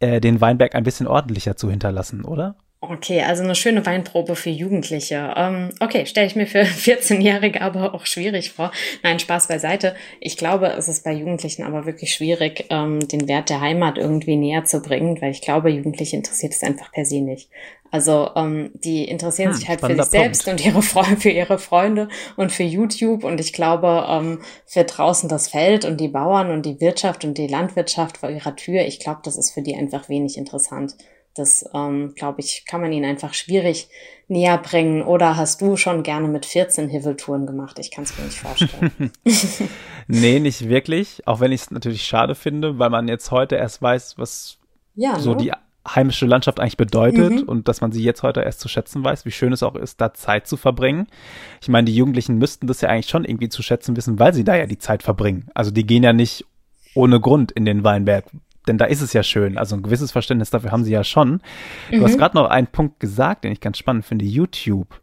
äh, 0.00 0.20
den 0.20 0.40
Weinberg 0.40 0.74
ein 0.74 0.84
bisschen 0.84 1.06
ordentlicher 1.06 1.56
zu 1.56 1.70
hinterlassen, 1.70 2.24
oder? 2.24 2.56
Okay, 2.80 3.22
also 3.22 3.42
eine 3.42 3.56
schöne 3.56 3.84
Weinprobe 3.84 4.36
für 4.36 4.50
Jugendliche. 4.50 5.34
Ähm, 5.36 5.70
okay, 5.80 6.06
stelle 6.06 6.28
ich 6.28 6.36
mir 6.36 6.46
für 6.46 6.62
14-Jährige 6.62 7.60
aber 7.60 7.92
auch 7.92 8.06
schwierig 8.06 8.52
vor. 8.52 8.70
Nein, 9.02 9.18
Spaß 9.18 9.48
beiseite. 9.48 9.96
Ich 10.20 10.36
glaube, 10.36 10.68
es 10.68 10.86
ist 10.86 11.02
bei 11.02 11.12
Jugendlichen 11.12 11.64
aber 11.64 11.86
wirklich 11.86 12.14
schwierig, 12.14 12.66
ähm, 12.70 13.00
den 13.08 13.26
Wert 13.26 13.50
der 13.50 13.60
Heimat 13.60 13.98
irgendwie 13.98 14.36
näher 14.36 14.64
zu 14.64 14.80
bringen, 14.80 15.20
weil 15.20 15.32
ich 15.32 15.42
glaube, 15.42 15.70
Jugendliche 15.70 16.14
interessiert 16.14 16.52
es 16.52 16.62
einfach 16.62 16.92
per 16.92 17.04
se 17.04 17.20
nicht. 17.20 17.50
Also 17.90 18.30
ähm, 18.36 18.70
die 18.74 19.08
interessieren 19.08 19.50
hm, 19.50 19.56
sich 19.56 19.68
halt 19.68 19.80
für 19.80 19.86
sich 19.88 19.96
Punkt. 19.96 20.12
selbst 20.12 20.46
und 20.46 20.64
ihre 20.64 20.82
Freunde, 20.82 21.16
für 21.20 21.30
ihre 21.30 21.58
Freunde 21.58 22.08
und 22.36 22.52
für 22.52 22.62
YouTube. 22.62 23.24
Und 23.24 23.40
ich 23.40 23.52
glaube, 23.52 24.06
ähm, 24.08 24.40
für 24.66 24.84
draußen 24.84 25.28
das 25.28 25.48
Feld 25.48 25.84
und 25.84 26.00
die 26.00 26.08
Bauern 26.08 26.52
und 26.52 26.64
die 26.64 26.80
Wirtschaft 26.80 27.24
und 27.24 27.38
die 27.38 27.48
Landwirtschaft 27.48 28.18
vor 28.18 28.30
ihrer 28.30 28.54
Tür, 28.54 28.82
ich 28.82 29.00
glaube, 29.00 29.22
das 29.24 29.36
ist 29.36 29.50
für 29.50 29.62
die 29.62 29.74
einfach 29.74 30.08
wenig 30.08 30.36
interessant. 30.36 30.94
Das, 31.38 31.64
ähm, 31.74 32.14
glaube 32.14 32.40
ich, 32.40 32.64
kann 32.66 32.80
man 32.80 32.92
ihnen 32.92 33.04
einfach 33.04 33.34
schwierig 33.34 33.88
näher 34.28 34.58
bringen. 34.58 35.02
Oder 35.02 35.36
hast 35.36 35.60
du 35.60 35.76
schon 35.76 36.02
gerne 36.02 36.28
mit 36.28 36.46
14 36.46 36.88
Hiveltouren 36.88 37.46
gemacht? 37.46 37.78
Ich 37.78 37.90
kann 37.90 38.04
es 38.04 38.16
mir 38.18 38.24
nicht 38.24 38.38
vorstellen. 38.38 39.12
nee, 40.08 40.40
nicht 40.40 40.68
wirklich. 40.68 41.26
Auch 41.26 41.40
wenn 41.40 41.52
ich 41.52 41.62
es 41.62 41.70
natürlich 41.70 42.02
schade 42.02 42.34
finde, 42.34 42.78
weil 42.78 42.90
man 42.90 43.08
jetzt 43.08 43.30
heute 43.30 43.56
erst 43.56 43.80
weiß, 43.80 44.18
was 44.18 44.58
ja, 44.94 45.18
so 45.18 45.30
ne? 45.30 45.36
die 45.36 45.52
heimische 45.94 46.26
Landschaft 46.26 46.60
eigentlich 46.60 46.76
bedeutet 46.76 47.42
mhm. 47.42 47.48
und 47.48 47.68
dass 47.68 47.80
man 47.80 47.92
sie 47.92 48.02
jetzt 48.02 48.22
heute 48.22 48.40
erst 48.40 48.60
zu 48.60 48.68
schätzen 48.68 49.04
weiß, 49.04 49.24
wie 49.24 49.30
schön 49.30 49.52
es 49.52 49.62
auch 49.62 49.74
ist, 49.74 50.00
da 50.00 50.12
Zeit 50.12 50.46
zu 50.46 50.56
verbringen. 50.56 51.06
Ich 51.62 51.68
meine, 51.68 51.86
die 51.86 51.94
Jugendlichen 51.94 52.36
müssten 52.36 52.66
das 52.66 52.80
ja 52.80 52.88
eigentlich 52.88 53.08
schon 53.08 53.24
irgendwie 53.24 53.48
zu 53.48 53.62
schätzen 53.62 53.96
wissen, 53.96 54.18
weil 54.18 54.34
sie 54.34 54.44
da 54.44 54.56
ja 54.56 54.66
die 54.66 54.78
Zeit 54.78 55.02
verbringen. 55.02 55.48
Also 55.54 55.70
die 55.70 55.86
gehen 55.86 56.02
ja 56.02 56.12
nicht 56.12 56.44
ohne 56.94 57.20
Grund 57.20 57.52
in 57.52 57.64
den 57.64 57.84
Weinberg, 57.84 58.24
denn 58.68 58.78
da 58.78 58.84
ist 58.84 59.00
es 59.00 59.12
ja 59.12 59.22
schön. 59.22 59.58
Also 59.58 59.76
ein 59.76 59.82
gewisses 59.82 60.12
Verständnis 60.12 60.50
dafür 60.50 60.70
haben 60.70 60.84
sie 60.84 60.92
ja 60.92 61.04
schon. 61.04 61.40
Du 61.90 61.98
mhm. 61.98 62.04
hast 62.04 62.18
gerade 62.18 62.36
noch 62.36 62.48
einen 62.48 62.66
Punkt 62.66 63.00
gesagt, 63.00 63.44
den 63.44 63.52
ich 63.52 63.60
ganz 63.60 63.78
spannend 63.78 64.04
finde, 64.04 64.24
YouTube. 64.24 65.00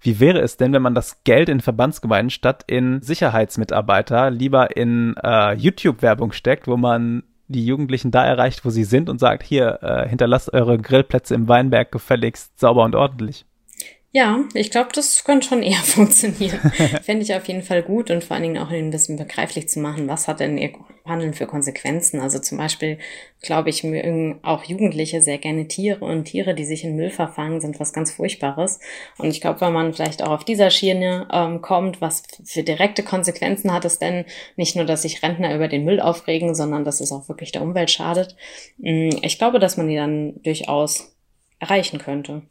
Wie 0.00 0.20
wäre 0.20 0.40
es 0.40 0.56
denn, 0.56 0.72
wenn 0.72 0.82
man 0.82 0.94
das 0.94 1.24
Geld 1.24 1.48
in 1.48 1.60
Verbandsgemeinden 1.60 2.30
statt 2.30 2.64
in 2.66 3.02
Sicherheitsmitarbeiter 3.02 4.30
lieber 4.30 4.76
in 4.76 5.14
äh, 5.22 5.54
YouTube-Werbung 5.54 6.32
steckt, 6.32 6.68
wo 6.68 6.76
man 6.76 7.24
die 7.48 7.64
Jugendlichen 7.64 8.10
da 8.10 8.24
erreicht, 8.24 8.64
wo 8.64 8.70
sie 8.70 8.84
sind 8.84 9.08
und 9.08 9.18
sagt, 9.18 9.42
hier, 9.42 9.78
äh, 9.82 10.08
hinterlasst 10.08 10.52
eure 10.52 10.78
Grillplätze 10.78 11.34
im 11.34 11.48
Weinberg 11.48 11.92
gefälligst 11.92 12.58
sauber 12.58 12.84
und 12.84 12.94
ordentlich. 12.94 13.44
Ja, 14.12 14.40
ich 14.54 14.70
glaube, 14.70 14.90
das 14.94 15.24
könnte 15.24 15.48
schon 15.48 15.62
eher 15.62 15.78
funktionieren. 15.84 16.58
Fände 17.02 17.22
ich 17.22 17.34
auf 17.34 17.46
jeden 17.46 17.62
Fall 17.62 17.82
gut 17.82 18.10
und 18.10 18.24
vor 18.24 18.34
allen 18.34 18.44
Dingen 18.44 18.58
auch 18.58 18.70
ein 18.70 18.90
bisschen 18.90 19.16
begreiflich 19.16 19.68
zu 19.68 19.78
machen, 19.80 20.08
was 20.08 20.26
hat 20.26 20.40
denn 20.40 20.58
ihr 20.58 20.72
Handeln 21.08 21.34
für 21.34 21.46
Konsequenzen. 21.46 22.20
Also 22.20 22.38
zum 22.38 22.58
Beispiel, 22.58 22.98
glaube 23.42 23.70
ich, 23.70 23.84
mögen 23.84 24.40
auch 24.42 24.64
Jugendliche 24.64 25.20
sehr 25.20 25.38
gerne 25.38 25.68
Tiere 25.68 26.04
und 26.04 26.24
Tiere, 26.24 26.54
die 26.54 26.64
sich 26.64 26.84
in 26.84 26.96
Müll 26.96 27.10
verfangen, 27.10 27.60
sind 27.60 27.78
was 27.80 27.92
ganz 27.92 28.12
Furchtbares. 28.12 28.80
Und 29.18 29.30
ich 29.30 29.40
glaube, 29.40 29.60
wenn 29.60 29.72
man 29.72 29.92
vielleicht 29.92 30.22
auch 30.22 30.30
auf 30.30 30.44
dieser 30.44 30.70
Schiene 30.70 31.28
ähm, 31.32 31.62
kommt, 31.62 32.00
was 32.00 32.22
für 32.44 32.62
direkte 32.62 33.02
Konsequenzen 33.02 33.72
hat 33.72 33.84
es 33.84 33.98
denn 33.98 34.24
nicht 34.56 34.76
nur, 34.76 34.84
dass 34.84 35.02
sich 35.02 35.22
Rentner 35.22 35.54
über 35.54 35.68
den 35.68 35.84
Müll 35.84 36.00
aufregen, 36.00 36.54
sondern 36.54 36.84
dass 36.84 37.00
es 37.00 37.12
auch 37.12 37.28
wirklich 37.28 37.52
der 37.52 37.62
Umwelt 37.62 37.90
schadet. 37.90 38.36
Mm, 38.78 39.10
ich 39.22 39.38
glaube, 39.38 39.58
dass 39.58 39.76
man 39.76 39.88
die 39.88 39.96
dann 39.96 40.42
durchaus 40.42 41.16
erreichen 41.58 41.98
könnte. 41.98 42.42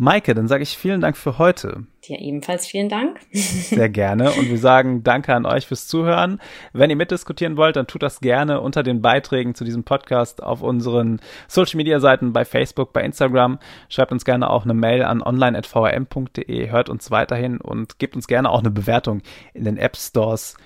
Maike, 0.00 0.34
dann 0.34 0.48
sage 0.48 0.62
ich 0.62 0.78
vielen 0.78 1.02
Dank 1.02 1.14
für 1.14 1.36
heute. 1.36 1.84
Dir 2.08 2.18
ebenfalls 2.18 2.66
vielen 2.66 2.88
Dank. 2.88 3.20
Sehr 3.32 3.90
gerne. 3.90 4.30
Und 4.32 4.48
wir 4.48 4.56
sagen 4.56 5.02
Danke 5.02 5.34
an 5.34 5.44
euch 5.44 5.66
fürs 5.66 5.88
Zuhören. 5.88 6.40
Wenn 6.72 6.88
ihr 6.88 6.96
mitdiskutieren 6.96 7.58
wollt, 7.58 7.76
dann 7.76 7.86
tut 7.86 8.02
das 8.02 8.20
gerne 8.20 8.62
unter 8.62 8.82
den 8.82 9.02
Beiträgen 9.02 9.54
zu 9.54 9.62
diesem 9.62 9.84
Podcast 9.84 10.42
auf 10.42 10.62
unseren 10.62 11.20
Social 11.48 11.76
Media 11.76 12.00
Seiten 12.00 12.32
bei 12.32 12.46
Facebook, 12.46 12.94
bei 12.94 13.02
Instagram. 13.02 13.58
Schreibt 13.90 14.10
uns 14.10 14.24
gerne 14.24 14.48
auch 14.48 14.64
eine 14.64 14.72
Mail 14.72 15.02
an 15.02 15.20
online.vrm.de. 15.20 16.70
Hört 16.70 16.88
uns 16.88 17.10
weiterhin 17.10 17.60
und 17.60 17.98
gebt 17.98 18.16
uns 18.16 18.26
gerne 18.26 18.48
auch 18.48 18.60
eine 18.60 18.70
Bewertung 18.70 19.20
in 19.52 19.64
den 19.64 19.76
App 19.76 19.98
Stores 19.98 20.56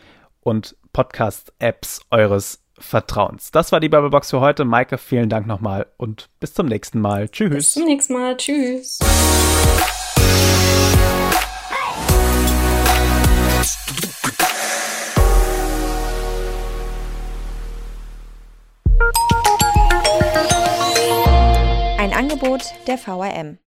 und 0.42 0.77
Podcast-Apps 0.92 2.03
eures 2.12 2.63
Vertrauens. 2.79 3.51
Das 3.51 3.73
war 3.73 3.81
die 3.81 3.89
Bubblebox 3.89 4.31
für 4.31 4.41
heute. 4.41 4.65
Maike, 4.65 4.99
vielen 4.99 5.29
Dank 5.29 5.47
nochmal 5.47 5.87
und 5.97 6.29
bis 6.41 6.55
zum 6.55 6.67
nächsten 6.67 7.01
Mal. 7.01 7.29
Tschüss. 7.29 7.51
Bis 7.51 7.73
zum 7.75 7.85
nächsten 7.85 8.13
Mal. 8.15 8.37
Tschüss. 8.37 8.99
Ein 21.99 22.13
Angebot 22.13 22.63
der 22.87 22.99
VRM. 22.99 23.59